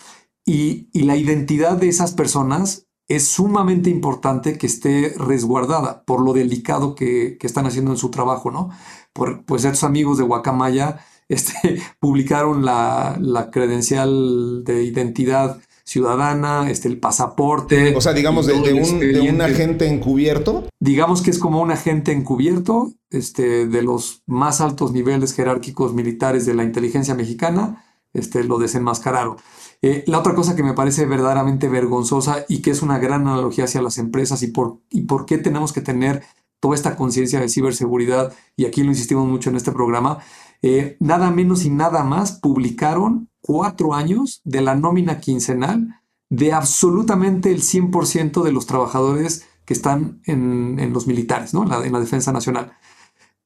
Y, 0.44 0.88
la 0.92 1.16
identidad 1.16 1.76
de 1.76 1.88
esas 1.88 2.12
personas 2.12 2.86
es 3.06 3.28
sumamente 3.28 3.90
importante 3.90 4.56
que 4.58 4.66
esté 4.66 5.14
resguardada 5.16 6.04
por 6.04 6.22
lo 6.22 6.32
delicado 6.32 6.94
que, 6.94 7.38
están 7.40 7.66
haciendo 7.66 7.92
en 7.92 7.98
su 7.98 8.10
trabajo, 8.10 8.50
¿no? 8.50 8.70
Por, 9.14 9.44
pues 9.46 9.64
estos 9.64 9.84
amigos 9.84 10.18
de 10.18 10.24
Guacamaya 10.24 10.98
este, 11.28 11.80
publicaron 11.98 12.64
la, 12.64 13.16
la 13.18 13.50
credencial 13.50 14.62
de 14.64 14.84
identidad 14.84 15.58
ciudadana, 15.84 16.70
este, 16.70 16.88
el 16.88 16.98
pasaporte. 16.98 17.94
O 17.94 18.00
sea, 18.00 18.12
digamos, 18.12 18.46
de, 18.46 18.54
un, 18.54 19.40
agente 19.42 19.86
encubierto. 19.86 20.64
Digamos 20.80 21.22
que 21.22 21.30
es 21.30 21.38
como 21.38 21.60
un 21.60 21.70
agente 21.70 22.12
encubierto 22.12 22.92
este, 23.10 23.66
de 23.66 23.82
los 23.82 24.22
más 24.26 24.60
altos 24.60 24.92
niveles 24.92 25.34
jerárquicos 25.34 25.94
militares 25.94 26.46
de 26.46 26.54
la 26.54 26.64
inteligencia 26.64 27.14
mexicana, 27.14 27.84
este, 28.14 28.44
lo 28.44 28.58
desenmascararon. 28.58 29.36
Eh, 29.82 30.04
la 30.06 30.20
otra 30.20 30.34
cosa 30.34 30.56
que 30.56 30.62
me 30.62 30.72
parece 30.72 31.04
verdaderamente 31.04 31.68
vergonzosa 31.68 32.46
y 32.48 32.62
que 32.62 32.70
es 32.70 32.80
una 32.80 32.98
gran 32.98 33.28
analogía 33.28 33.64
hacia 33.64 33.82
las 33.82 33.98
empresas 33.98 34.42
y 34.42 34.46
por, 34.46 34.78
y 34.88 35.02
por 35.02 35.26
qué 35.26 35.36
tenemos 35.36 35.74
que 35.74 35.82
tener 35.82 36.22
toda 36.64 36.76
esta 36.76 36.96
conciencia 36.96 37.40
de 37.40 37.50
ciberseguridad, 37.50 38.32
y 38.56 38.64
aquí 38.64 38.82
lo 38.82 38.88
insistimos 38.88 39.28
mucho 39.28 39.50
en 39.50 39.56
este 39.56 39.70
programa, 39.70 40.20
eh, 40.62 40.96
nada 40.98 41.30
menos 41.30 41.66
y 41.66 41.68
nada 41.68 42.04
más 42.04 42.40
publicaron 42.40 43.28
cuatro 43.42 43.92
años 43.92 44.40
de 44.44 44.62
la 44.62 44.74
nómina 44.74 45.20
quincenal 45.20 46.00
de 46.30 46.54
absolutamente 46.54 47.52
el 47.52 47.60
100% 47.60 48.42
de 48.42 48.50
los 48.52 48.64
trabajadores 48.64 49.44
que 49.66 49.74
están 49.74 50.22
en, 50.24 50.90
los 50.94 51.06
militares, 51.06 51.52
¿no? 51.52 51.64
en, 51.64 51.92
la, 51.92 52.00
Defensa 52.00 52.32
Nacional. 52.32 52.72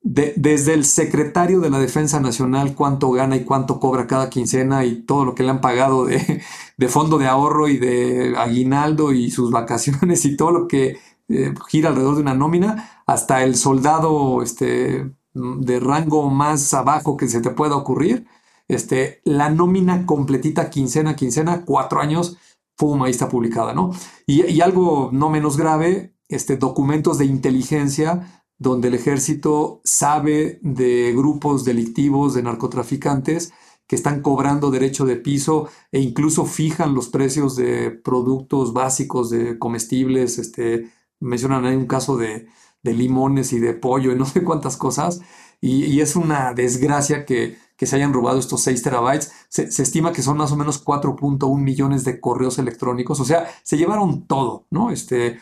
desde 0.00 0.74
el 0.74 0.84
secretario 0.84 1.58
de 1.58 1.70
la 1.70 1.80
Defensa 1.80 2.20
Nacional, 2.20 2.76
cuánto 2.76 3.10
gana 3.10 3.34
y 3.34 3.42
cuánto 3.42 3.80
cobra 3.80 4.06
cada 4.06 4.30
quincena 4.30 4.84
y 4.84 5.02
todo 5.02 5.24
lo 5.24 5.34
que 5.34 5.42
le 5.42 5.50
han 5.50 5.60
pagado 5.60 6.04
de, 6.06 6.88
fondo 6.88 7.18
de 7.18 7.26
ahorro 7.26 7.66
y 7.66 7.78
de 7.78 8.36
aguinaldo 8.38 9.12
y 9.12 9.32
sus 9.32 9.50
vacaciones 9.50 10.24
y 10.24 10.36
todo 10.36 10.52
lo 10.52 10.68
que 10.68 10.98
eh, 11.28 11.54
gira 11.68 11.90
alrededor 11.90 12.16
de 12.16 12.22
una 12.22 12.34
nómina, 12.34 13.02
hasta 13.06 13.44
el 13.44 13.56
soldado 13.56 14.42
este, 14.42 15.12
de 15.34 15.80
rango 15.80 16.30
más 16.30 16.72
abajo 16.74 17.16
que 17.16 17.28
se 17.28 17.40
te 17.40 17.50
pueda 17.50 17.76
ocurrir, 17.76 18.26
este, 18.68 19.20
la 19.24 19.50
nómina 19.50 20.06
completita, 20.06 20.70
quincena, 20.70 21.16
quincena, 21.16 21.64
cuatro 21.64 22.00
años, 22.00 22.36
pum, 22.76 23.02
ahí 23.02 23.10
está 23.10 23.28
publicada, 23.28 23.72
¿no? 23.74 23.90
Y, 24.26 24.60
algo 24.60 25.10
no 25.12 25.30
menos 25.30 25.56
grave, 25.56 26.14
este, 26.28 26.56
documentos 26.56 27.18
de 27.18 27.24
inteligencia 27.24 28.44
donde 28.58 28.88
el 28.88 28.94
ejército 28.94 29.80
sabe 29.84 30.58
de 30.62 31.12
grupos 31.14 31.64
delictivos, 31.64 32.34
de 32.34 32.42
narcotraficantes, 32.42 33.52
que 33.86 33.96
están 33.96 34.20
cobrando 34.20 34.70
derecho 34.70 35.06
de 35.06 35.16
piso 35.16 35.68
e 35.92 36.00
incluso 36.00 36.44
fijan 36.44 36.94
los 36.94 37.08
precios 37.08 37.56
de 37.56 37.90
productos 37.90 38.72
básicos, 38.72 39.30
de 39.30 39.58
comestibles, 39.58 40.38
este, 40.38 40.90
mencionan 41.20 41.64
ahí 41.64 41.76
un 41.76 41.86
caso 41.86 42.16
de, 42.16 42.48
de 42.82 42.94
limones 42.94 43.52
y 43.52 43.60
de 43.60 43.74
pollo 43.74 44.12
y 44.12 44.16
no 44.16 44.24
sé 44.24 44.42
cuántas 44.44 44.76
cosas. 44.76 45.20
Y, 45.60 46.00
es 46.00 46.14
una 46.14 46.54
desgracia 46.54 47.24
que, 47.24 47.56
se 47.78 47.96
hayan 47.96 48.12
robado 48.12 48.38
estos 48.38 48.60
6 48.62 48.82
terabytes. 48.82 49.32
Se, 49.48 49.64
estima 49.82 50.12
que 50.12 50.22
son 50.22 50.36
más 50.36 50.52
o 50.52 50.56
menos 50.56 50.84
4.1 50.84 51.58
millones 51.58 52.04
de 52.04 52.20
correos 52.20 52.58
electrónicos. 52.58 53.20
O 53.20 53.24
sea, 53.24 53.48
se 53.62 53.76
llevaron 53.76 54.26
todo, 54.26 54.66
¿no? 54.70 54.90
Este, 54.90 55.40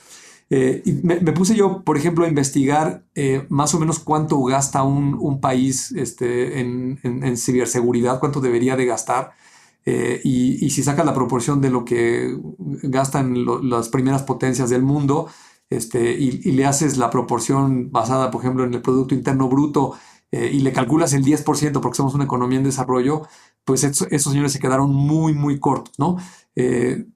eh, 0.49 0.83
me, 1.03 1.33
puse 1.33 1.55
yo, 1.55 1.83
por 1.83 1.97
ejemplo, 1.97 2.25
a 2.25 2.29
investigar 2.29 3.05
eh, 3.15 3.47
más 3.49 3.75
o 3.75 3.81
menos 3.81 3.99
cuánto 3.99 4.43
gasta 4.45 4.83
un, 4.83 5.41
país 5.41 5.93
este, 5.93 6.61
en, 6.61 7.37
ciberseguridad, 7.37 8.21
cuánto 8.21 8.41
debería 8.41 8.77
de 8.77 8.87
gastar. 8.87 9.33
Eh, 9.85 10.21
y, 10.25 10.71
si 10.71 10.83
sacas 10.83 11.05
la 11.07 11.15
proporción 11.15 11.61
de 11.61 11.71
lo 11.71 11.85
que 11.85 12.37
gastan 12.59 13.45
las 13.69 13.89
primeras 13.89 14.23
potencias 14.23 14.71
del 14.71 14.83
mundo, 14.83 15.29
este, 15.71 16.13
y, 16.13 16.53
le 16.53 16.65
haces 16.65 16.97
la 16.97 17.11
proporción 17.11 17.91
basada, 17.91 18.31
por 18.31 18.43
ejemplo, 18.43 18.65
en 18.65 18.75
el 18.75 18.83
Producto 18.83 19.15
Interno 19.15 19.49
Bruto 19.49 19.95
eh, 20.31 20.51
y 20.53 20.61
le 20.61 20.73
calculas 20.73 21.13
el 21.13 21.25
10% 21.25 21.81
porque 21.81 21.97
somos 21.97 22.15
una 22.15 22.25
economía 22.25 22.59
en 22.59 22.65
desarrollo, 22.65 23.23
pues 23.65 23.83
esos, 23.85 24.09
señores 24.23 24.53
se 24.53 24.61
quedaron 24.61 24.95
muy, 24.95 25.35
muy 25.35 25.59
cortos, 25.59 25.99
¿no? 25.99 26.17
Eh, 26.55 27.07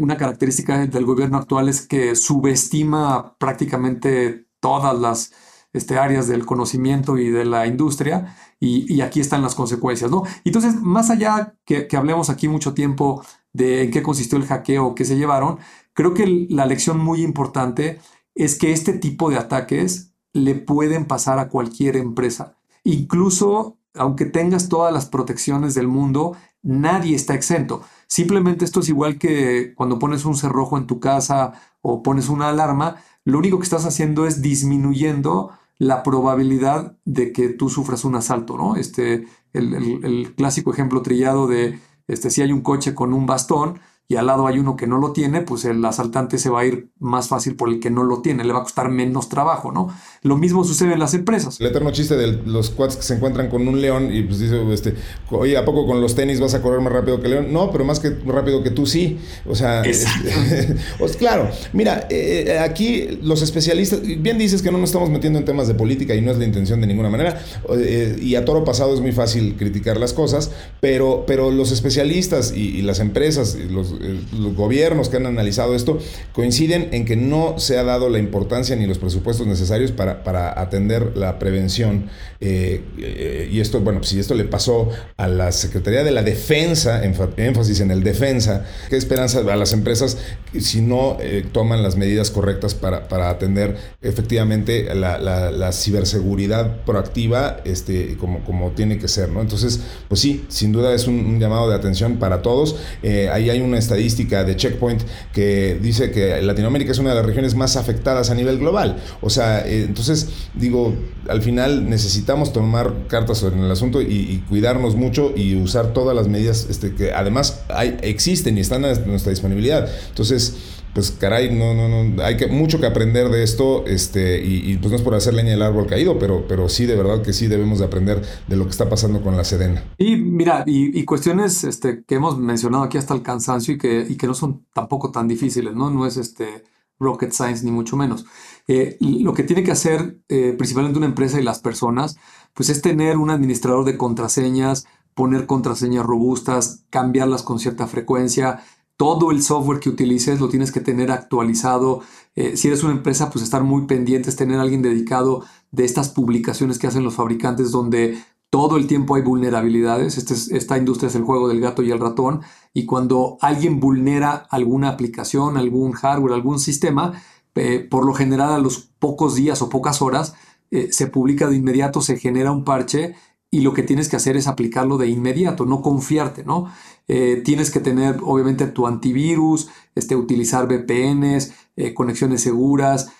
una 0.00 0.16
característica 0.16 0.86
del 0.86 1.04
gobierno 1.04 1.36
actual 1.36 1.68
es 1.68 1.86
que 1.86 2.16
subestima 2.16 3.36
prácticamente 3.38 4.46
todas 4.60 4.98
las 4.98 5.32
este, 5.72 5.98
áreas 5.98 6.28
del 6.28 6.46
conocimiento 6.46 7.18
y 7.18 7.30
de 7.30 7.44
la 7.44 7.66
industria 7.66 8.36
y, 8.58 9.00
aquí 9.00 9.20
están 9.20 9.42
las 9.42 9.54
consecuencias, 9.54 10.10
¿no? 10.10 10.22
Entonces, 10.44 10.76
más 10.76 11.10
allá 11.10 11.56
que, 11.64 11.88
que 11.88 11.96
hablemos 11.96 12.30
aquí 12.30 12.48
mucho 12.48 12.74
tiempo 12.74 13.24
de 13.52 13.84
en 13.84 13.90
qué 13.90 14.02
consistió 14.02 14.38
el 14.38 14.46
hackeo 14.46 14.94
que 14.94 15.04
se 15.04 15.16
llevaron, 15.16 15.58
Creo 15.94 16.14
que 16.14 16.46
la 16.48 16.66
lección 16.66 16.98
muy 16.98 17.22
importante 17.22 18.00
es 18.34 18.58
que 18.58 18.72
este 18.72 18.94
tipo 18.94 19.30
de 19.30 19.36
ataques 19.36 20.12
le 20.32 20.54
pueden 20.54 21.04
pasar 21.06 21.38
a 21.38 21.48
cualquier 21.48 21.96
empresa. 21.96 22.56
Incluso 22.84 23.78
aunque 23.94 24.24
tengas 24.24 24.68
todas 24.68 24.92
las 24.92 25.06
protecciones 25.06 25.74
del 25.74 25.88
mundo, 25.88 26.36
nadie 26.62 27.14
está 27.14 27.34
exento. 27.34 27.82
Simplemente 28.06 28.64
esto 28.64 28.80
es 28.80 28.88
igual 28.88 29.18
que 29.18 29.74
cuando 29.74 29.98
pones 29.98 30.24
un 30.24 30.36
cerrojo 30.36 30.78
en 30.78 30.86
tu 30.86 31.00
casa 31.00 31.52
o 31.82 32.02
pones 32.02 32.28
una 32.28 32.48
alarma, 32.48 32.96
lo 33.24 33.38
único 33.38 33.58
que 33.58 33.64
estás 33.64 33.84
haciendo 33.84 34.26
es 34.26 34.42
disminuyendo 34.42 35.50
la 35.78 36.02
probabilidad 36.02 36.96
de 37.04 37.32
que 37.32 37.48
tú 37.48 37.68
sufras 37.68 38.04
un 38.04 38.14
asalto, 38.14 38.56
¿no? 38.56 38.76
Este, 38.76 39.26
el, 39.52 40.34
clásico 40.36 40.72
ejemplo 40.72 41.02
trillado 41.02 41.46
de 41.46 41.80
este, 42.08 42.30
si 42.30 42.42
hay 42.42 42.52
un 42.52 42.62
coche 42.62 42.94
con 42.94 43.12
un 43.12 43.26
bastón, 43.26 43.80
y 44.12 44.16
al 44.16 44.26
lado 44.26 44.46
hay 44.46 44.58
uno 44.58 44.76
que 44.76 44.86
no 44.86 44.98
lo 44.98 45.12
tiene, 45.12 45.40
pues 45.40 45.64
el 45.64 45.82
asaltante 45.82 46.36
se 46.36 46.50
va 46.50 46.60
a 46.60 46.66
ir 46.66 46.88
más 46.98 47.28
fácil 47.28 47.56
por 47.56 47.70
el 47.70 47.80
que 47.80 47.90
no 47.90 48.04
lo 48.04 48.20
tiene, 48.20 48.44
le 48.44 48.52
va 48.52 48.58
a 48.58 48.62
costar 48.62 48.90
menos 48.90 49.30
trabajo, 49.30 49.72
¿no? 49.72 49.88
Lo 50.22 50.36
mismo 50.36 50.64
sucede 50.64 50.92
en 50.92 50.98
las 50.98 51.14
empresas. 51.14 51.58
El 51.60 51.68
eterno 51.68 51.90
chiste 51.92 52.14
de 52.14 52.42
los 52.44 52.68
cuads 52.68 52.96
que 52.96 53.02
se 53.02 53.14
encuentran 53.14 53.48
con 53.48 53.66
un 53.66 53.80
león 53.80 54.14
y 54.14 54.22
pues 54.22 54.38
dice, 54.38 54.70
este, 54.70 54.94
oye, 55.30 55.56
¿a 55.56 55.64
poco 55.64 55.86
con 55.86 56.02
los 56.02 56.14
tenis 56.14 56.40
vas 56.40 56.52
a 56.52 56.60
correr 56.60 56.82
más 56.82 56.92
rápido 56.92 57.20
que 57.20 57.26
el 57.28 57.32
león? 57.32 57.52
No, 57.54 57.70
pero 57.70 57.86
más 57.86 58.00
que 58.00 58.10
rápido 58.26 58.62
que 58.62 58.70
tú 58.70 58.84
sí. 58.84 59.18
O 59.48 59.54
sea, 59.54 59.80
este, 59.80 60.76
pues, 60.98 61.16
claro, 61.16 61.48
mira, 61.72 62.06
eh, 62.10 62.44
eh, 62.48 62.58
aquí 62.58 63.18
los 63.22 63.40
especialistas, 63.40 64.02
bien 64.02 64.36
dices 64.36 64.60
que 64.60 64.70
no 64.70 64.76
nos 64.76 64.90
estamos 64.90 65.08
metiendo 65.08 65.38
en 65.38 65.46
temas 65.46 65.68
de 65.68 65.74
política 65.74 66.14
y 66.14 66.20
no 66.20 66.30
es 66.30 66.36
la 66.36 66.44
intención 66.44 66.82
de 66.82 66.86
ninguna 66.86 67.08
manera, 67.08 67.42
eh, 67.78 68.18
y 68.20 68.34
a 68.34 68.44
toro 68.44 68.62
pasado 68.62 68.92
es 68.92 69.00
muy 69.00 69.12
fácil 69.12 69.56
criticar 69.56 69.96
las 69.96 70.12
cosas, 70.12 70.50
pero, 70.80 71.24
pero 71.26 71.50
los 71.50 71.72
especialistas 71.72 72.52
y, 72.54 72.76
y 72.76 72.82
las 72.82 73.00
empresas, 73.00 73.56
los, 73.70 73.94
los 74.32 74.54
gobiernos 74.54 75.08
que 75.08 75.16
han 75.16 75.26
analizado 75.26 75.74
esto 75.74 75.98
coinciden 76.32 76.88
en 76.92 77.04
que 77.04 77.16
no 77.16 77.58
se 77.58 77.78
ha 77.78 77.84
dado 77.84 78.08
la 78.08 78.18
importancia 78.18 78.76
ni 78.76 78.86
los 78.86 78.98
presupuestos 78.98 79.46
necesarios 79.46 79.92
para, 79.92 80.24
para 80.24 80.60
atender 80.60 81.16
la 81.16 81.38
prevención. 81.38 82.10
Eh, 82.40 82.82
eh, 82.98 83.48
y 83.52 83.60
esto, 83.60 83.80
bueno, 83.80 84.02
si 84.02 84.18
esto 84.18 84.34
le 84.34 84.44
pasó 84.44 84.88
a 85.16 85.28
la 85.28 85.52
Secretaría 85.52 86.02
de 86.02 86.10
la 86.10 86.22
Defensa, 86.22 87.02
énfasis 87.04 87.80
en 87.80 87.90
el 87.92 88.02
defensa, 88.02 88.64
¿qué 88.90 88.96
esperanza 88.96 89.40
a 89.40 89.56
las 89.56 89.72
empresas 89.72 90.18
si 90.58 90.80
no 90.80 91.18
eh, 91.20 91.44
toman 91.52 91.82
las 91.84 91.96
medidas 91.96 92.32
correctas 92.32 92.74
para, 92.74 93.06
para 93.06 93.30
atender 93.30 93.76
efectivamente 94.02 94.92
la, 94.94 95.18
la, 95.18 95.72
ciberseguridad 95.72 96.84
proactiva 96.84 97.60
este, 97.64 98.16
como, 98.16 98.44
como 98.44 98.72
tiene 98.72 98.98
que 98.98 99.06
ser? 99.06 99.28
¿no? 99.28 99.40
Entonces, 99.40 99.80
pues 100.08 100.20
sí, 100.20 100.44
sin 100.48 100.72
duda 100.72 100.92
es 100.94 101.06
un, 101.06 101.38
llamado 101.38 101.68
de 101.68 101.76
atención 101.76 102.18
para 102.18 102.42
todos. 102.42 102.76
ahí 103.02 103.50
hay 103.50 103.60
una 103.60 103.78
estadística 103.82 104.44
de 104.44 104.56
Checkpoint 104.56 105.02
que 105.32 105.78
dice 105.80 106.10
que 106.10 106.40
Latinoamérica 106.42 106.92
es 106.92 106.98
una 106.98 107.10
de 107.10 107.16
las 107.16 107.26
regiones 107.26 107.54
más 107.54 107.76
afectadas 107.76 108.30
a 108.30 108.34
nivel 108.34 108.58
global. 108.58 108.96
O 109.20 109.30
sea, 109.30 109.66
eh, 109.66 109.84
entonces 109.84 110.28
digo, 110.54 110.94
al 111.28 111.42
final 111.42 111.88
necesitamos 111.88 112.52
tomar 112.52 113.06
cartas 113.08 113.42
en 113.42 113.58
el 113.58 113.70
asunto 113.70 114.00
y, 114.00 114.42
cuidarnos 114.48 114.96
mucho 114.96 115.32
y 115.34 115.54
usar 115.56 115.92
todas 115.92 116.14
las 116.14 116.28
medidas 116.28 116.66
este, 116.68 116.94
que 116.94 117.12
además 117.12 117.62
hay, 117.68 117.96
existen 118.02 118.58
y 118.58 118.60
están 118.60 118.84
a 118.84 118.94
nuestra 118.94 119.30
disponibilidad. 119.30 119.88
Entonces, 120.08 120.54
pues 120.94 121.10
caray, 121.10 121.54
no, 121.54 121.74
no, 121.74 121.88
no, 121.88 122.22
hay 122.22 122.36
que, 122.36 122.48
mucho 122.48 122.78
que 122.78 122.86
aprender 122.86 123.30
de 123.30 123.42
esto, 123.42 123.86
este, 123.86 124.44
y, 124.44 124.76
pues 124.76 124.90
no 124.90 124.96
es 124.96 125.02
por 125.02 125.14
hacer 125.14 125.32
leña 125.34 125.50
del 125.50 125.62
árbol 125.62 125.86
caído, 125.86 126.18
pero, 126.18 126.46
pero 126.46 126.68
sí, 126.68 126.84
de 126.84 126.96
verdad 126.96 127.22
que 127.22 127.32
sí 127.32 127.46
debemos 127.46 127.78
de 127.78 127.86
aprender 127.86 128.22
de 128.46 128.56
lo 128.56 128.64
que 128.64 128.70
está 128.70 128.88
pasando 128.88 129.22
con 129.22 129.36
la 129.36 129.44
Sedena. 129.44 129.84
Y 129.96 130.16
mira, 130.16 130.64
y, 130.66 131.02
cuestiones 131.04 131.64
este, 131.64 132.04
que 132.04 132.16
hemos 132.16 132.38
mencionado 132.38 132.84
aquí 132.84 132.98
hasta 132.98 133.14
el 133.14 133.22
cansancio 133.22 133.74
y 133.74 133.78
que, 133.78 134.06
y 134.08 134.16
que 134.16 134.26
no 134.26 134.34
son 134.34 134.66
tampoco 134.74 135.10
tan 135.10 135.28
difíciles, 135.28 135.74
¿no? 135.74 135.90
No 135.90 136.06
es 136.06 136.16
este 136.16 136.64
rocket 136.98 137.32
science 137.32 137.64
ni 137.64 137.70
mucho 137.70 137.96
menos. 137.96 138.26
Eh, 138.68 138.96
lo 139.00 139.34
que 139.34 139.42
tiene 139.42 139.62
que 139.62 139.72
hacer 139.72 140.18
eh, 140.28 140.54
principalmente 140.56 140.98
una 140.98 141.06
empresa 141.06 141.40
y 141.40 141.42
las 141.42 141.58
personas, 141.58 142.16
pues 142.54 142.68
es 142.68 142.80
tener 142.80 143.16
un 143.16 143.30
administrador 143.30 143.84
de 143.84 143.96
contraseñas, 143.96 144.86
poner 145.14 145.46
contraseñas 145.46 146.06
robustas, 146.06 146.84
cambiarlas 146.90 147.42
con 147.42 147.58
cierta 147.58 147.86
frecuencia, 147.86 148.62
todo 149.02 149.32
el 149.32 149.42
software 149.42 149.80
que 149.80 149.88
utilices 149.88 150.38
lo 150.38 150.48
tienes 150.48 150.70
que 150.70 150.78
tener 150.78 151.10
actualizado. 151.10 152.02
Eh, 152.36 152.56
si 152.56 152.68
eres 152.68 152.84
una 152.84 152.92
empresa, 152.92 153.30
pues 153.30 153.42
estar 153.42 153.64
muy 153.64 153.86
pendientes, 153.86 154.36
tener 154.36 154.60
alguien 154.60 154.80
dedicado 154.80 155.44
de 155.72 155.84
estas 155.84 156.08
publicaciones 156.08 156.78
que 156.78 156.86
hacen 156.86 157.02
los 157.02 157.14
fabricantes 157.14 157.72
donde 157.72 158.22
todo 158.48 158.76
el 158.76 158.86
tiempo 158.86 159.16
hay 159.16 159.22
vulnerabilidades. 159.22 160.18
Este 160.18 160.56
esta 160.56 160.78
industria 160.78 161.08
es 161.08 161.16
el 161.16 161.24
juego 161.24 161.48
del 161.48 161.60
gato 161.60 161.82
y 161.82 161.90
el 161.90 161.98
ratón. 161.98 162.42
Y 162.72 162.86
cuando 162.86 163.38
alguien 163.40 163.80
vulnera 163.80 164.46
alguna 164.50 164.90
aplicación, 164.90 165.56
algún 165.56 165.90
hardware, 165.90 166.34
algún 166.34 166.60
sistema, 166.60 167.20
eh, 167.56 167.80
por 167.80 168.06
lo 168.06 168.14
general 168.14 168.52
a 168.52 168.58
los 168.58 168.88
pocos 169.00 169.34
días 169.34 169.62
o 169.62 169.68
pocas 169.68 170.00
horas 170.00 170.34
eh, 170.70 170.92
se 170.92 171.08
publica 171.08 171.48
de 171.48 171.56
inmediato, 171.56 172.02
se 172.02 172.18
genera 172.18 172.52
un 172.52 172.62
parche 172.62 173.16
y 173.54 173.60
lo 173.60 173.74
que 173.74 173.82
tienes 173.82 174.08
que 174.08 174.16
hacer 174.16 174.36
es 174.36 174.46
aplicarlo 174.46 174.96
de 174.96 175.08
inmediato, 175.08 175.66
no 175.66 175.82
confiarte, 175.82 176.42
¿no? 176.42 176.68
Eh, 177.08 177.42
tienes 177.44 177.70
que 177.70 177.80
tener 177.80 178.18
obviamente 178.22 178.66
tu 178.66 178.86
antivirus, 178.86 179.68
este, 179.94 180.16
utilizar 180.16 180.66
VPNs, 180.66 181.52
conexiones 181.94 182.42
seguras, 182.42 183.10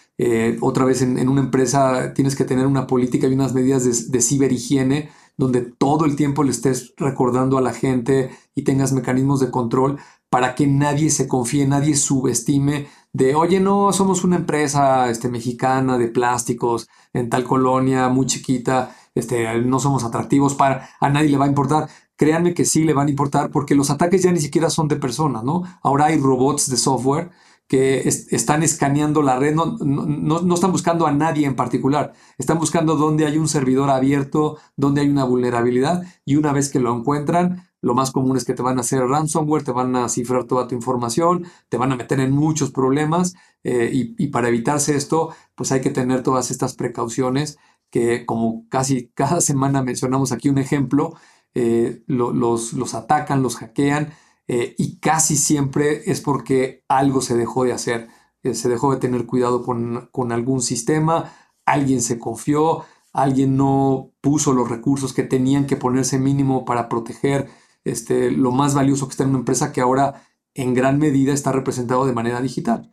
otra 0.61 0.85
vez 0.85 1.03
en, 1.03 1.29
una 1.29 1.40
empresa 1.40 2.12
tienes 2.14 2.37
que 2.37 2.45
tener 2.45 2.66
una 2.66 2.87
política 2.87 3.27
y 3.27 3.33
unas 3.33 3.55
medidas 3.55 3.83
de, 3.85 4.11
de 4.11 4.23
ciberhigiene 4.23 5.09
donde 5.37 5.62
todo 5.62 6.05
el 6.05 6.16
tiempo 6.16 6.45
le 6.45 6.51
estés 6.51 6.95
recordando 6.97 7.59
a 7.59 7.62
la 7.62 7.73
gente 7.73 8.31
y 8.55 8.62
tengas 8.62 8.92
mecanismos 8.92 9.40
de 9.40 9.51
control 9.51 9.99
para 10.29 10.55
que 10.55 10.66
nadie 10.66 11.11
se 11.11 11.29
confíe, 11.29 11.66
nadie 11.66 11.95
subestime 11.95 12.87
de, 13.12 13.35
oye, 13.35 13.61
no, 13.61 13.92
somos 13.92 14.25
una 14.25 14.37
empresa 14.37 15.11
este, 15.11 15.29
mexicana 15.29 15.99
de 15.99 16.09
plásticos 16.09 16.88
en 17.12 17.29
tal 17.29 17.45
colonia 17.45 18.09
muy 18.09 18.27
chiquita, 18.27 18.97
este, 19.14 19.61
no 19.62 19.79
somos 19.79 20.05
atractivos 20.05 20.55
para, 20.55 20.88
a 21.01 21.09
nadie 21.09 21.29
le 21.31 21.38
va 21.38 21.46
a 21.46 21.48
importar. 21.48 21.88
Créanme 22.16 22.55
que 22.55 22.64
sí 22.64 22.85
le 22.85 22.94
van 22.94 23.09
a 23.09 23.11
importar 23.11 23.51
porque 23.51 23.75
los 23.75 23.90
ataques 23.90 24.22
ya 24.22 24.33
ni 24.33 24.40
siquiera 24.40 24.70
son 24.70 24.88
de 24.88 24.96
personas, 24.96 25.44
¿no? 25.44 25.62
Ahora 25.83 26.07
hay 26.07 26.18
robots 26.18 26.70
de 26.70 26.77
software 26.77 27.31
que 27.72 28.07
están 28.07 28.62
escaneando 28.62 29.22
la 29.22 29.38
red, 29.38 29.55
no, 29.55 29.79
no, 29.79 30.55
están 30.55 30.72
buscando 30.72 31.07
a 31.07 31.12
nadie 31.12 31.46
en 31.46 31.57
particular, 31.57 32.12
están 32.37 32.59
buscando 32.59 32.96
dónde 32.96 33.25
hay 33.25 33.38
un 33.38 33.48
servidor 33.48 33.88
abierto, 33.88 34.59
dónde 34.77 35.01
hay 35.01 35.09
una 35.09 35.25
vulnerabilidad 35.25 36.03
y 36.27 36.37
una 36.37 36.53
vez 36.53 36.68
que 36.68 36.81
lo 36.81 36.94
encuentran, 36.94 37.70
lo 37.81 37.94
más 37.94 38.11
común 38.11 38.37
es 38.37 38.44
que 38.44 38.53
te 38.53 38.61
van 38.61 38.77
a 38.77 38.83
hacer 38.83 39.01
ransomware, 39.01 39.64
te 39.64 39.72
van 39.72 39.96
a 39.96 40.11
cifrar 40.11 40.44
toda 40.44 40.68
tu 40.68 40.75
información, 40.75 41.46
te 41.70 41.79
van 41.79 41.92
a 41.92 41.96
meter 41.96 42.20
en 42.20 42.33
muchos 42.33 42.70
problemas 42.72 43.35
eh, 43.64 43.90
y, 43.92 44.27
para 44.27 44.48
evitarse 44.48 44.94
esto, 44.94 45.31
pues 45.55 45.72
hay 45.72 45.81
que 45.81 45.88
tener 45.88 46.22
todas 46.22 46.51
estas 46.51 46.75
precauciones 46.75 47.57
que 47.93 48.27
como 48.27 48.67
casi 48.69 49.13
cada 49.15 49.41
semana 49.53 49.83
mencionamos 49.83 50.33
aquí 50.33 50.49
un 50.49 50.59
ejemplo, 50.59 51.15
eh, 51.55 52.03
los, 52.07 52.73
los 52.73 52.95
atacan, 52.95 53.43
los 53.43 53.57
hackean 53.57 54.13
eh, 54.49 54.75
y 54.79 54.99
casi 54.99 55.37
siempre 55.37 56.03
es 56.11 56.21
porque 56.21 56.83
algo 56.89 57.21
se 57.21 57.37
dejó 57.37 57.65
de 57.65 57.73
hacer, 57.73 58.09
eh, 58.43 58.55
se 58.55 58.69
dejó 58.69 58.93
de 58.93 58.99
tener 58.99 59.27
cuidado 59.27 59.63
con, 59.63 60.33
algún 60.33 60.63
sistema, 60.63 61.33
alguien 61.65 62.01
se 62.01 62.19
confió, 62.19 62.85
alguien 63.13 63.57
no 63.57 64.11
puso 64.21 64.53
los 64.53 64.69
recursos 64.69 65.13
que 65.13 65.23
tenían 65.23 65.67
que 65.67 65.77
ponerse 65.77 66.19
mínimo 66.19 66.65
para 66.65 66.89
proteger 66.89 67.51
este, 67.85 68.31
lo 68.31 68.51
más 68.51 68.75
valioso 68.75 69.07
que 69.07 69.13
está 69.13 69.25
en 69.25 69.31
una 69.31 69.41
empresa 69.41 69.73
que 69.73 69.83
ahora 69.83 70.25
en 70.55 70.75
gran 70.75 70.99
medida 70.99 71.33
está 71.33 71.53
representado 71.53 72.07
de 72.07 72.13
manera 72.13 72.41
digital. 72.41 72.91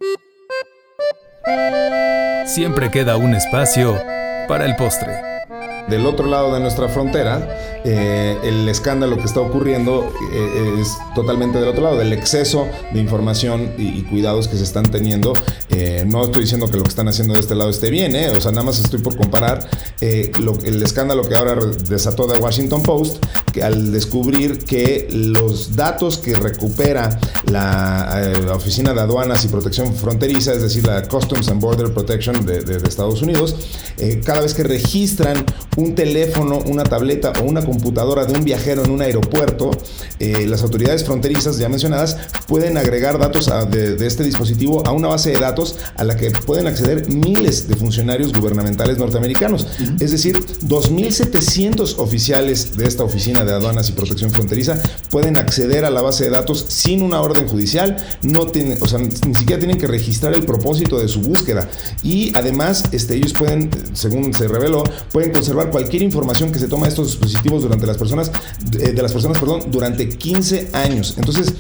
Siempre 2.46 2.92
queda 2.92 3.18
un 3.18 3.34
espacio 3.34 3.96
para 4.50 4.66
el 4.66 4.76
postre 4.76 5.40
del 5.90 6.06
otro 6.06 6.28
lado 6.28 6.54
de 6.54 6.60
nuestra 6.60 6.88
frontera, 6.88 7.82
eh, 7.84 8.38
el 8.44 8.68
escándalo 8.70 9.18
que 9.18 9.24
está 9.24 9.40
ocurriendo 9.40 10.12
eh, 10.32 10.76
es 10.80 10.98
totalmente 11.16 11.60
del 11.60 11.70
otro 11.70 11.84
lado, 11.84 11.98
del 11.98 12.14
exceso 12.14 12.68
de 12.94 13.00
información 13.00 13.74
y, 13.78 14.04
cuidados 14.04 14.48
que 14.48 14.58
se 14.58 14.64
están 14.64 14.84
teniendo. 14.84 15.34
Eh, 15.70 16.04
no 16.08 16.24
estoy 16.24 16.42
diciendo 16.42 16.70
que 16.70 16.78
lo 16.78 16.84
que 16.84 16.90
están 16.90 17.08
haciendo 17.08 17.34
de 17.34 17.40
este 17.40 17.56
lado 17.56 17.70
esté 17.70 17.90
bien, 17.90 18.16
o 18.36 18.42
sea, 18.42 18.52
nada 18.52 18.64
más 18.64 18.80
estoy 18.80 19.00
por 19.00 19.18
comparar 19.18 19.68
el 20.02 20.84
escándalo 20.84 21.28
que 21.28 21.36
ahora 21.36 21.56
desató 21.88 22.28
de 22.28 22.38
Washington 22.38 22.84
Post, 22.84 23.24
al 23.62 23.92
descubrir 23.92 24.60
que 24.60 25.08
los 25.12 25.76
datos 25.76 26.18
que 26.18 26.36
recupera 26.36 27.20
la, 27.46 28.56
Oficina 28.56 28.94
de 28.94 29.02
Aduanas 29.02 29.46
y 29.46 29.48
Protección 29.48 29.96
Fronteriza, 29.96 30.54
es 30.54 30.62
decir, 30.62 30.86
la 30.86 31.08
Customs 31.08 31.48
and 31.50 31.62
Border 31.62 31.94
Protection 31.94 32.46
de, 32.46 32.62
de 32.62 32.78
Estados 32.88 33.22
Unidos, 33.22 33.56
cada 34.24 34.42
vez 34.42 34.54
que 34.54 34.64
registran 34.64 35.46
un 35.78 35.96
teléfono, 35.96 36.60
una 36.66 36.84
tableta 36.84 37.34
o 37.42 37.44
una 37.44 37.64
computadora 37.64 38.26
de 38.26 38.34
un 38.34 38.44
viajero 38.44 38.84
en 38.84 38.92
un 38.92 39.02
aeropuerto, 39.02 39.72
eh, 40.20 40.46
las 40.48 40.62
autoridades 40.62 41.04
fronterizas 41.04 41.58
ya 41.58 41.70
mencionadas 41.70 42.18
pueden 42.48 42.78
agregar 42.78 43.18
datos 43.18 43.50
de, 43.70 44.06
este 44.06 44.24
dispositivo 44.24 44.86
a 44.86 44.92
una 44.92 45.08
base 45.08 45.32
de 45.32 45.40
datos 45.40 45.78
a 45.96 46.04
la 46.04 46.16
que 46.16 46.32
pueden 46.32 46.68
acceder 46.68 47.10
miles 47.10 47.68
de 47.68 47.76
funcionarios 47.76 48.34
gubernamentales 48.34 48.98
norteamericanos. 48.98 49.68
Es 50.00 50.12
decir, 50.12 50.40
2.700 50.64 52.00
oficiales 52.00 52.76
de 52.78 52.86
esta 52.86 53.04
Oficina 53.04 53.38
de 53.43 53.54
Aduanas 53.54 53.89
y 53.89 53.93
Protección 53.93 54.32
Fronteriza 54.32 54.82
pueden 55.10 55.38
acceder 55.38 55.86
a 55.86 55.89
la 55.89 56.02
base 56.02 56.25
de 56.25 56.30
datos 56.30 56.65
sin 56.67 57.02
una 57.02 57.21
orden 57.21 57.47
judicial, 57.47 57.97
no 58.21 58.47
tienen, 58.47 58.78
o 58.82 58.88
sea, 58.88 58.99
ni 58.99 59.36
siquiera 59.36 59.60
tienen 59.60 59.78
que 59.78 59.88
registrar 59.88 60.34
el 60.34 60.45
propósito 60.45 60.99
de 60.99 61.08
su 61.08 61.21
búsqueda. 61.21 61.69
Y 62.04 62.32
además, 62.36 62.84
este, 62.91 63.15
ellos 63.15 63.34
pueden, 63.34 63.69
según 63.93 64.34
se 64.34 64.47
reveló, 64.47 64.84
pueden 65.12 65.32
conservar 65.32 65.71
cualquier 65.71 66.02
información 66.02 66.52
que 66.52 66.60
se 66.60 66.67
toma 66.67 66.86
de 66.86 66.89
estos 66.89 67.08
dispositivos 67.08 67.63
durante 67.63 67.86
las 67.86 67.97
personas, 67.97 68.32
de, 68.71 68.93
de 68.93 69.02
las 69.02 69.12
personas, 69.12 69.38
perdón, 69.38 69.63
durante 69.71 70.10
15 70.10 70.69
años. 70.73 71.15
Entonces, 71.17 71.54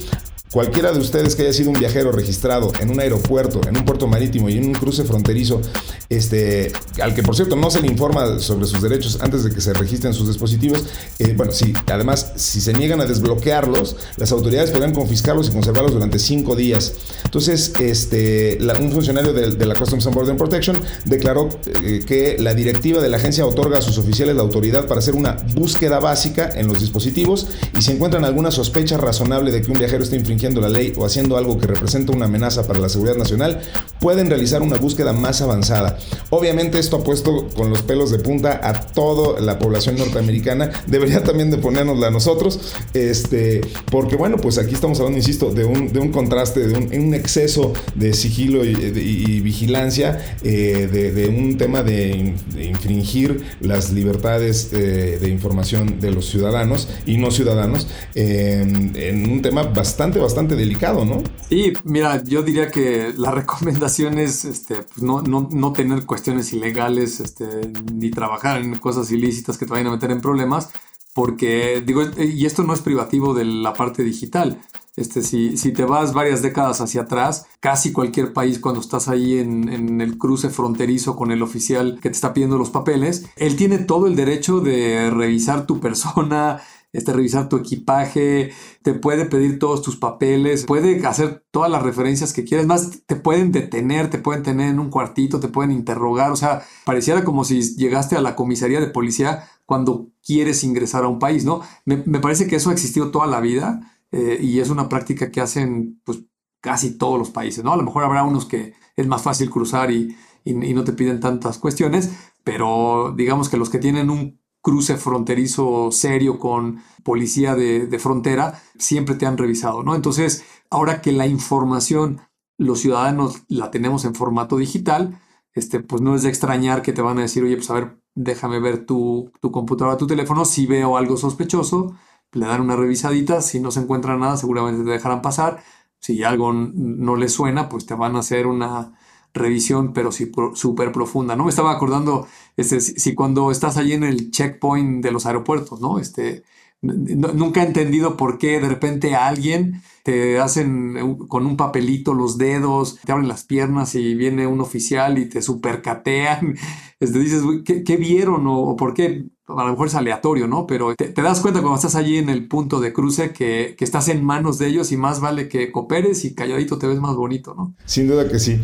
Cualquiera 0.51 0.91
de 0.91 0.97
ustedes 0.97 1.35
que 1.35 1.43
haya 1.43 1.53
sido 1.53 1.69
un 1.69 1.77
viajero 1.77 2.11
registrado 2.11 2.71
en 2.79 2.89
un 2.89 2.99
aeropuerto, 2.99 3.61
en 3.67 3.77
un 3.77 3.85
puerto 3.85 4.07
marítimo 4.07 4.49
y 4.49 4.57
en 4.57 4.65
un 4.65 4.73
cruce 4.73 5.03
fronterizo, 5.03 5.61
este, 6.09 6.71
al 7.03 7.13
que 7.13 7.21
por 7.21 7.35
cierto 7.35 7.55
no 7.55 7.69
se 7.69 7.81
le 7.81 7.87
informa 7.87 8.39
sobre 8.39 8.65
sus 8.65 8.81
derechos 8.81 9.19
antes 9.21 9.43
de 9.43 9.51
que 9.51 9.61
se 9.61 9.73
registren 9.73 10.11
sus 10.11 10.27
dispositivos, 10.27 10.85
eh, 11.19 11.35
bueno, 11.37 11.51
sí, 11.51 11.71
además, 11.85 12.31
si 12.35 12.61
se 12.61 12.73
niegan 12.73 12.99
a 12.99 13.05
desbloquearlos, 13.05 13.95
las 14.17 14.31
autoridades 14.31 14.71
podrán 14.71 14.91
confiscarlos 14.91 15.49
y 15.49 15.51
conservarlos 15.51 15.93
durante 15.93 16.17
cinco 16.17 16.55
días. 16.55 16.93
Entonces, 17.25 17.73
este, 17.79 18.57
un 18.79 18.91
funcionario 18.91 19.33
de, 19.33 19.65
la 19.67 19.75
Customs 19.75 20.07
and 20.07 20.15
Border 20.15 20.35
Protection 20.35 20.75
declaró 21.05 21.49
eh, 21.83 22.01
que 22.07 22.37
la 22.39 22.55
directiva 22.55 23.03
de 23.03 23.09
la 23.09 23.17
agencia 23.17 23.45
otorga 23.45 23.77
a 23.77 23.81
sus 23.83 23.99
oficiales 23.99 24.35
la 24.35 24.41
autoridad 24.41 24.87
para 24.87 24.97
hacer 24.97 25.13
una 25.13 25.33
búsqueda 25.53 25.99
básica 25.99 26.49
en 26.55 26.67
los 26.67 26.79
dispositivos 26.79 27.45
y 27.77 27.83
si 27.83 27.91
encuentran 27.91 28.25
alguna 28.25 28.49
sospecha 28.49 28.97
razonable 28.97 29.51
de 29.51 29.61
que 29.61 29.71
un 29.71 29.77
viajero 29.77 30.03
esté 30.03 30.15
infringiendo 30.15 30.38
la 30.39 30.69
ley 30.69 30.93
o 30.97 31.05
haciendo 31.05 31.37
algo 31.37 31.57
que 31.57 31.67
representa 31.67 32.13
una 32.13 32.25
amenaza 32.25 32.65
para 32.65 32.79
la 32.79 32.89
seguridad 32.89 33.17
nacional, 33.17 33.61
pueden 33.99 34.29
realizar 34.29 34.61
una 34.61 34.77
búsqueda 34.77 35.13
más 35.13 35.41
avanzada. 35.41 35.97
Obviamente 36.29 36.79
esto 36.79 36.97
ha 36.97 37.03
puesto 37.03 37.49
con 37.49 37.69
los 37.69 37.81
pelos 37.81 38.11
de 38.11 38.19
punta 38.19 38.59
a 38.63 38.73
toda 38.73 39.39
la 39.41 39.59
población 39.59 39.97
norteamericana. 39.97 40.71
Debería 40.87 41.23
también 41.23 41.51
de 41.51 41.57
ponérnosla 41.57 42.07
a 42.07 42.11
nosotros, 42.11 42.59
este, 42.93 43.61
porque 43.91 44.15
bueno, 44.15 44.37
pues 44.37 44.57
aquí 44.57 44.73
estamos 44.73 44.99
hablando, 44.99 45.17
insisto, 45.17 45.51
de 45.51 45.65
un, 45.65 45.91
de 45.91 45.99
un 45.99 46.11
contraste, 46.11 46.67
de 46.67 46.97
un, 46.97 47.13
exceso 47.13 47.73
de 47.95 48.13
sigilo 48.13 48.63
y, 48.63 49.41
vigilancia, 49.41 50.37
eh, 50.43 50.87
de, 51.13 51.27
un 51.27 51.57
tema 51.57 51.83
de, 51.83 52.35
infringir 52.59 53.43
las 53.61 53.91
libertades 53.91 54.69
eh, 54.71 55.17
de 55.19 55.29
información 55.29 55.99
de 55.99 56.11
los 56.11 56.29
ciudadanos 56.29 56.87
y 57.05 57.17
no 57.17 57.31
ciudadanos, 57.31 57.87
en 58.15 59.29
un 59.29 59.41
tema 59.41 59.63
bastante 59.63 60.19
bastante 60.29 60.55
delicado, 60.55 61.05
¿no? 61.05 61.23
Sí, 61.49 61.73
mira, 61.83 62.23
yo 62.23 62.43
diría 62.43 62.69
que 62.69 63.13
la 63.17 63.31
recomendación 63.39 64.19
es 64.19 64.45
este, 64.45 64.75
pues, 64.83 65.01
no, 65.01 65.21
no, 65.23 65.49
no, 65.51 65.73
tener 65.73 66.05
cuestiones 66.05 66.53
ilegales 66.53 67.19
este, 67.19 67.45
ni 67.91 68.11
trabajar 68.11 68.61
en 68.61 68.77
cosas 68.77 69.11
ilícitas 69.11 69.57
que 69.57 69.65
te 69.65 69.71
vayan 69.71 69.87
a 69.87 69.91
meter 69.91 70.11
en 70.11 70.21
problemas, 70.21 70.69
porque 71.15 71.81
digo, 71.85 72.03
y 72.17 72.45
esto 72.45 72.63
no 72.63 72.73
es 72.73 72.81
privativo 72.81 73.33
de 73.33 73.43
la 73.43 73.73
parte 73.73 74.03
digital. 74.03 74.61
Este, 74.95 75.23
si, 75.23 75.57
si 75.57 75.71
te 75.71 75.85
vas 75.85 76.13
varias 76.13 76.41
décadas 76.41 76.81
hacia 76.81 77.01
atrás, 77.01 77.45
casi 77.59 77.91
cualquier 77.91 78.33
país 78.33 78.59
cuando 78.59 78.81
estás 78.81 79.07
ahí 79.07 79.39
en, 79.39 79.69
en, 79.69 80.01
el 80.01 80.17
cruce 80.17 80.49
fronterizo 80.49 81.15
con 81.15 81.31
el 81.31 81.41
oficial 81.41 81.99
que 82.01 82.09
te 82.09 82.15
está 82.15 82.33
pidiendo 82.33 82.57
los 82.57 82.69
papeles, 82.69 83.25
él 83.37 83.55
tiene 83.55 83.79
todo 83.79 84.07
el 84.07 84.15
derecho 84.15 84.59
de 84.59 85.09
revisar 85.09 85.65
tu 85.65 85.79
persona, 85.79 86.61
este, 86.91 87.13
revisar 87.13 87.49
tu 87.49 87.57
equipaje, 87.57 88.51
te 88.81 88.93
puede 88.93 89.25
pedir 89.25 89.59
todos 89.59 89.81
tus 89.81 89.97
papeles, 89.97 90.65
puede 90.65 91.05
hacer 91.05 91.45
todas 91.51 91.69
las 91.69 91.83
referencias 91.83 92.33
que 92.33 92.43
quieras, 92.43 92.65
más 92.65 93.05
te 93.05 93.15
pueden 93.15 93.51
detener, 93.51 94.09
te 94.09 94.17
pueden 94.17 94.43
tener 94.43 94.69
en 94.69 94.79
un 94.79 94.89
cuartito, 94.89 95.39
te 95.39 95.49
pueden 95.49 95.71
interrogar, 95.71 96.31
o 96.31 96.35
sea, 96.35 96.63
pareciera 96.85 97.23
como 97.23 97.43
si 97.43 97.61
llegaste 97.75 98.15
a 98.15 98.21
la 98.21 98.35
comisaría 98.35 98.79
de 98.79 98.87
policía 98.87 99.47
cuando 99.65 100.09
quieres 100.25 100.63
ingresar 100.63 101.03
a 101.03 101.09
un 101.09 101.19
país, 101.19 101.45
¿no? 101.45 101.61
Me, 101.85 101.97
parece 102.19 102.47
que 102.47 102.55
eso 102.55 102.71
ha 102.71 102.73
existido 102.73 103.11
toda 103.11 103.27
la 103.27 103.39
vida 103.39 103.81
eh, 104.11 104.39
y 104.41 104.59
es 104.59 104.69
una 104.69 104.89
práctica 104.89 105.29
que 105.29 105.41
hacen 105.41 106.01
pues 106.03 106.23
casi 106.59 106.97
todos 106.97 107.19
los 107.19 107.29
países, 107.29 107.63
¿no? 107.63 107.73
A 107.73 107.77
lo 107.77 107.83
mejor 107.83 108.03
habrá 108.03 108.23
unos 108.23 108.45
que 108.45 108.73
es 108.95 109.07
más 109.07 109.21
fácil 109.21 109.49
cruzar 109.51 109.91
y, 109.91 110.15
y 110.43 110.73
no 110.73 110.83
te 110.83 110.93
piden 110.93 111.19
tantas 111.19 111.59
cuestiones, 111.59 112.09
pero 112.43 113.13
digamos 113.15 113.47
que 113.47 113.57
los 113.57 113.69
que 113.69 113.77
tienen 113.77 114.09
un 114.09 114.38
cruce 114.61 114.97
fronterizo 114.97 115.91
serio 115.91 116.39
con 116.39 116.81
policía 117.03 117.55
de, 117.55 117.99
frontera, 117.99 118.61
siempre 118.77 119.15
te 119.15 119.25
han 119.25 119.37
revisado, 119.37 119.83
¿no? 119.83 119.95
Entonces, 119.95 120.43
ahora 120.69 121.01
que 121.01 121.11
la 121.11 121.27
información 121.27 122.21
los 122.57 122.81
ciudadanos 122.81 123.43
la 123.47 123.71
tenemos 123.71 124.03
en 124.05 124.15
formato 124.15 124.57
digital, 124.57 125.21
este, 125.53 125.79
pues 125.79 126.01
no 126.01 126.15
es 126.15 126.23
de 126.23 126.29
extrañar 126.29 126.81
que 126.81 126.93
te 126.93 127.01
van 127.01 127.17
a 127.17 127.21
decir, 127.21 127.43
oye, 127.43 127.55
pues 127.55 127.69
a 127.69 127.73
ver, 127.73 127.97
déjame 128.15 128.59
ver 128.59 128.85
tu, 128.85 129.31
tu 129.41 129.51
computadora, 129.51 129.97
tu 129.97 130.07
teléfono, 130.07 130.43
si 130.45 130.65
veo 130.67 130.97
algo 130.97 131.15
sospechoso, 131.17 131.95
le 132.33 132.45
dan 132.45 132.61
una 132.61 132.75
revisadita, 132.75 133.41
si 133.41 133.59
no 133.59 133.71
se 133.71 133.79
encuentra 133.79 134.17
nada, 134.17 134.37
seguramente 134.37 134.83
te 134.83 134.91
dejarán 134.91 135.21
pasar, 135.21 135.63
si 135.99 136.23
algo 136.23 136.53
no 136.53 137.15
le 137.15 137.29
suena, 137.29 137.69
pues 137.69 137.85
te 137.85 137.95
van 137.95 138.15
a 138.15 138.19
hacer 138.19 138.45
una 138.47 138.93
revisión, 139.33 139.93
pero 139.93 140.11
sí 140.11 140.31
súper 140.53 140.91
profunda, 140.91 141.35
¿no? 141.35 141.43
Me 141.43 141.49
estaba 141.49 141.71
acordando, 141.71 142.27
este, 142.57 142.81
si, 142.81 143.15
cuando 143.15 143.51
estás 143.51 143.77
allí 143.77 143.93
en 143.93 144.03
el 144.03 144.31
checkpoint 144.31 145.03
de 145.03 145.11
los 145.11 145.25
aeropuertos, 145.25 145.81
¿no? 145.81 145.99
Este, 145.99 146.43
nunca 146.81 147.63
he 147.63 147.67
entendido 147.67 148.17
por 148.17 148.37
qué 148.37 148.59
de 148.59 148.69
repente 148.69 149.15
alguien 149.15 149.81
te 150.09 150.39
hacen 150.39 151.17
con 151.27 151.45
un 151.45 151.55
papelito 151.55 152.15
los 152.15 152.39
dedos, 152.39 152.97
te 153.05 153.11
abren 153.11 153.27
las 153.27 153.43
piernas 153.43 153.93
y 153.93 154.15
viene 154.15 154.47
un 154.47 154.59
oficial 154.59 155.19
y 155.19 155.29
te 155.29 155.43
supercatean. 155.43 156.55
Este, 157.01 157.17
dices, 157.17 157.41
¿qué, 157.63 157.81
¿qué, 157.85 157.95
vieron 157.95 158.43
o, 158.45 158.75
por 158.75 158.93
qué? 158.93 159.23
a 159.57 159.63
lo 159.63 159.71
mejor 159.71 159.87
es 159.87 159.95
aleatorio, 159.95 160.47
¿no? 160.47 160.67
Pero 160.67 160.95
te, 160.95 161.11
das 161.13 161.39
cuenta 161.39 161.61
cuando 161.61 161.77
estás 161.77 161.95
allí 161.95 162.17
en 162.17 162.29
el 162.29 162.47
punto 162.47 162.79
de 162.79 162.93
cruce 162.93 163.31
que, 163.31 163.75
que, 163.77 163.83
estás 163.83 164.09
en 164.09 164.23
manos 164.23 164.59
de 164.59 164.67
ellos 164.67 164.91
y 164.91 164.97
más 164.97 165.19
vale 165.19 165.47
que 165.47 165.71
cooperes 165.71 166.23
y 166.25 166.35
calladito 166.35 166.77
te 166.77 166.87
ves 166.87 166.99
más 166.99 167.15
bonito, 167.15 167.55
¿no? 167.55 167.73
Sin 167.85 168.07
duda 168.07 168.27
que 168.27 168.39
sí. 168.39 168.59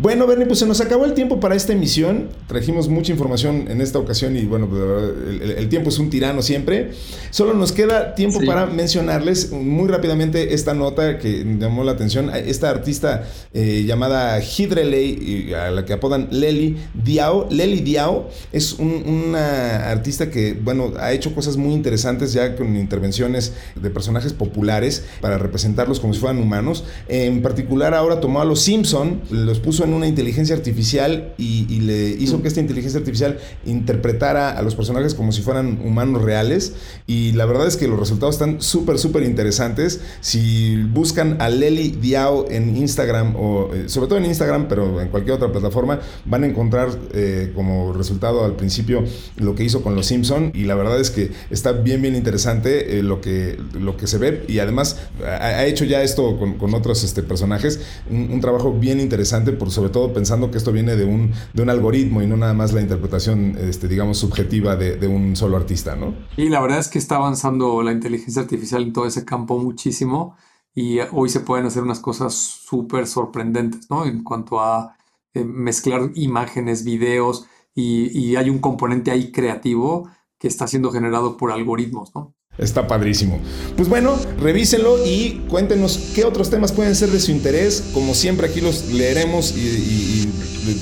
Bueno, 0.00 0.26
Bernie, 0.26 0.46
pues 0.46 0.58
se 0.58 0.66
nos 0.66 0.80
acabó 0.80 1.04
el 1.04 1.14
tiempo 1.14 1.38
para 1.40 1.54
esta 1.54 1.72
emisión. 1.72 2.30
Trajimos 2.48 2.88
mucha 2.88 3.12
información 3.12 3.66
en 3.68 3.80
esta 3.80 3.98
ocasión 3.98 4.36
y 4.36 4.44
bueno, 4.46 4.68
pues, 4.68 4.82
el, 4.82 5.50
el, 5.52 5.68
tiempo 5.68 5.90
es 5.90 5.98
un 5.98 6.10
tirano 6.10 6.42
siempre. 6.42 6.92
Solo 7.30 7.54
nos 7.54 7.72
queda 7.72 8.14
tiempo 8.14 8.40
para 8.44 8.66
mencionarles 8.66 9.52
muy 9.52 9.88
rápidamente 9.88 10.54
esta 10.54 10.74
nota 10.84 11.18
que 11.18 11.44
llamó 11.58 11.82
la 11.84 11.92
atención. 11.92 12.30
Esta 12.34 12.70
artista 12.70 13.24
eh, 13.52 13.84
llamada 13.86 14.40
Hidreley, 14.40 15.52
a 15.54 15.70
la 15.70 15.84
que 15.84 15.94
apodan 15.94 16.28
Lely 16.30 16.76
Diao. 16.92 17.48
Lely 17.50 17.80
Diao 17.80 18.28
es 18.52 18.74
una 18.74 19.90
artista 19.90 20.30
que, 20.30 20.52
bueno, 20.54 20.92
ha 20.98 21.12
hecho 21.12 21.34
cosas 21.34 21.56
muy 21.56 21.72
interesantes 21.72 22.32
ya 22.32 22.54
con 22.54 22.76
intervenciones 22.76 23.52
de 23.74 23.90
personajes 23.90 24.32
populares 24.32 25.04
para 25.20 25.38
representarlos 25.38 26.00
como 26.00 26.14
si 26.14 26.20
fueran 26.20 26.38
humanos. 26.38 26.84
En 27.08 27.42
particular, 27.42 27.94
ahora 27.94 28.20
tomó 28.20 28.40
a 28.40 28.44
los 28.44 28.60
Simpson, 28.60 29.22
los 29.30 29.60
puso 29.60 29.84
en 29.84 29.94
una 29.94 30.06
inteligencia 30.06 30.54
artificial 30.54 31.34
y, 31.38 31.64
le 31.84 32.08
hizo 32.08 32.40
que 32.40 32.48
esta 32.48 32.60
inteligencia 32.60 32.98
artificial 32.98 33.38
interpretara 33.66 34.50
a 34.50 34.62
los 34.62 34.74
personajes 34.74 35.14
como 35.14 35.32
si 35.32 35.42
fueran 35.42 35.80
humanos 35.84 36.22
reales. 36.22 36.74
Y 37.06 37.32
la 37.32 37.46
verdad 37.46 37.66
es 37.66 37.76
que 37.76 37.88
los 37.88 37.98
resultados 37.98 38.36
están 38.36 38.60
súper, 38.60 38.98
súper 38.98 39.22
interesantes. 39.24 40.00
Si 40.20 40.63
buscan 40.90 41.40
a 41.40 41.48
Lely 41.48 41.90
Diao 42.00 42.46
en 42.50 42.76
Instagram, 42.76 43.34
o 43.36 43.70
eh, 43.74 43.88
sobre 43.88 44.08
todo 44.08 44.18
en 44.18 44.26
Instagram, 44.26 44.66
pero 44.68 45.00
en 45.00 45.08
cualquier 45.08 45.36
otra 45.36 45.50
plataforma, 45.50 46.00
van 46.24 46.44
a 46.44 46.46
encontrar 46.46 46.88
eh, 47.12 47.52
como 47.54 47.92
resultado 47.92 48.44
al 48.44 48.56
principio 48.56 49.04
lo 49.36 49.54
que 49.54 49.64
hizo 49.64 49.82
con 49.82 49.94
los 49.94 50.06
Simpson 50.06 50.52
y 50.54 50.64
la 50.64 50.74
verdad 50.74 51.00
es 51.00 51.10
que 51.10 51.32
está 51.50 51.72
bien 51.72 52.02
bien 52.02 52.14
interesante 52.14 52.98
eh, 52.98 53.02
lo, 53.02 53.20
que, 53.20 53.58
lo 53.72 53.96
que 53.96 54.06
se 54.06 54.18
ve 54.18 54.44
y 54.48 54.58
además 54.58 55.00
ha, 55.24 55.64
hecho 55.64 55.84
ya 55.84 56.02
esto 56.02 56.38
con, 56.38 56.74
otros 56.74 57.04
este, 57.04 57.22
personajes, 57.22 57.80
un, 58.10 58.40
trabajo 58.40 58.72
bien 58.72 59.00
interesante 59.00 59.52
por 59.52 59.70
sobre 59.70 59.90
todo 59.90 60.12
pensando 60.12 60.50
que 60.50 60.58
esto 60.58 60.72
viene 60.72 60.96
de 60.96 61.04
un, 61.04 61.32
de 61.52 61.62
un 61.62 61.70
algoritmo 61.70 62.22
y 62.22 62.26
no 62.26 62.36
nada 62.36 62.52
más 62.52 62.72
la 62.72 62.80
interpretación 62.80 63.56
este, 63.58 63.88
digamos 63.88 64.18
subjetiva 64.18 64.76
de, 64.76 65.04
un 65.04 65.36
solo 65.36 65.56
artista, 65.56 65.96
¿no? 65.96 66.14
Y 66.36 66.48
la 66.48 66.60
verdad 66.60 66.78
es 66.78 66.88
que 66.88 66.98
está 66.98 67.16
avanzando 67.16 67.82
la 67.82 67.92
inteligencia 67.92 68.42
artificial 68.42 68.82
en 68.82 68.92
todo 68.92 69.06
ese 69.06 69.24
campo 69.24 69.58
muchísimo 69.58 70.36
y 70.74 70.98
hoy 71.12 71.28
se 71.28 71.40
pueden 71.40 71.66
hacer 71.66 71.82
unas 71.82 72.00
cosas 72.00 72.34
súper 72.34 73.06
sorprendentes, 73.06 73.88
¿no? 73.90 74.04
En 74.06 74.24
cuanto 74.24 74.60
a 74.60 74.96
eh, 75.34 75.44
mezclar 75.44 76.10
imágenes, 76.14 76.84
videos, 76.84 77.46
y, 77.74 78.36
hay 78.36 78.50
un 78.50 78.60
componente 78.60 79.10
ahí 79.10 79.32
creativo 79.32 80.08
que 80.38 80.48
está 80.48 80.66
siendo 80.68 80.92
generado 80.92 81.36
por 81.36 81.50
algoritmos, 81.52 82.14
¿no? 82.14 82.34
Está 82.56 82.86
padrísimo. 82.86 83.40
Pues 83.76 83.88
bueno, 83.88 84.16
revísenlo 84.40 85.04
y 85.04 85.42
cuéntenos 85.48 85.98
qué 86.14 86.24
otros 86.24 86.50
temas 86.50 86.70
pueden 86.70 86.94
ser 86.94 87.10
de 87.10 87.18
su 87.18 87.32
interés. 87.32 87.82
Como 87.92 88.14
siempre 88.14 88.46
aquí 88.46 88.60
los 88.60 88.92
leeremos 88.92 89.56
y 89.56 90.28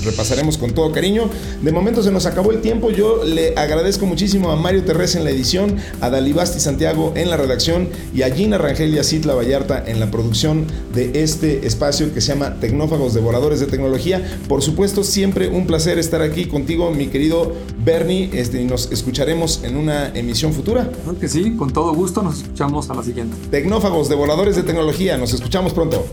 repasaremos 0.03 0.57
con 0.57 0.73
todo 0.73 0.91
cariño. 0.91 1.29
De 1.61 1.71
momento 1.71 2.03
se 2.03 2.11
nos 2.11 2.25
acabó 2.25 2.51
el 2.51 2.61
tiempo. 2.61 2.91
Yo 2.91 3.23
le 3.23 3.55
agradezco 3.55 4.05
muchísimo 4.05 4.51
a 4.51 4.55
Mario 4.55 4.83
Terrés 4.83 5.15
en 5.15 5.23
la 5.23 5.31
edición, 5.31 5.77
a 6.01 6.09
Dalibasti 6.09 6.59
Santiago 6.59 7.13
en 7.15 7.29
la 7.29 7.37
redacción 7.37 7.89
y 8.13 8.21
a 8.21 8.33
Gina 8.33 8.57
Rangel 8.57 8.93
y 8.93 8.99
a 8.99 9.03
Citla 9.03 9.33
Vallarta 9.33 9.83
en 9.85 9.99
la 9.99 10.11
producción 10.11 10.65
de 10.93 11.23
este 11.23 11.65
espacio 11.65 12.13
que 12.13 12.21
se 12.21 12.33
llama 12.33 12.59
Tecnófagos 12.59 13.13
Devoradores 13.13 13.59
de 13.59 13.67
Tecnología. 13.67 14.21
Por 14.47 14.61
supuesto, 14.61 15.03
siempre 15.03 15.47
un 15.47 15.67
placer 15.67 15.97
estar 15.99 16.21
aquí 16.21 16.45
contigo, 16.45 16.91
mi 16.91 17.07
querido 17.07 17.53
Bernie. 17.83 18.29
Este, 18.33 18.61
y 18.61 18.65
nos 18.65 18.91
escucharemos 18.91 19.61
en 19.63 19.75
una 19.75 20.09
emisión 20.09 20.53
futura. 20.53 20.89
Claro 21.03 21.19
que 21.19 21.27
sí, 21.27 21.55
con 21.63 21.71
todo 21.71 21.93
gusto. 21.93 22.21
Nos 22.21 22.41
escuchamos 22.41 22.89
a 22.89 22.93
la 22.93 23.03
siguiente. 23.03 23.37
Tecnófagos 23.49 24.09
Devoradores 24.09 24.57
de 24.57 24.63
Tecnología. 24.63 25.17
Nos 25.17 25.31
escuchamos 25.31 25.71
pronto. 25.71 26.03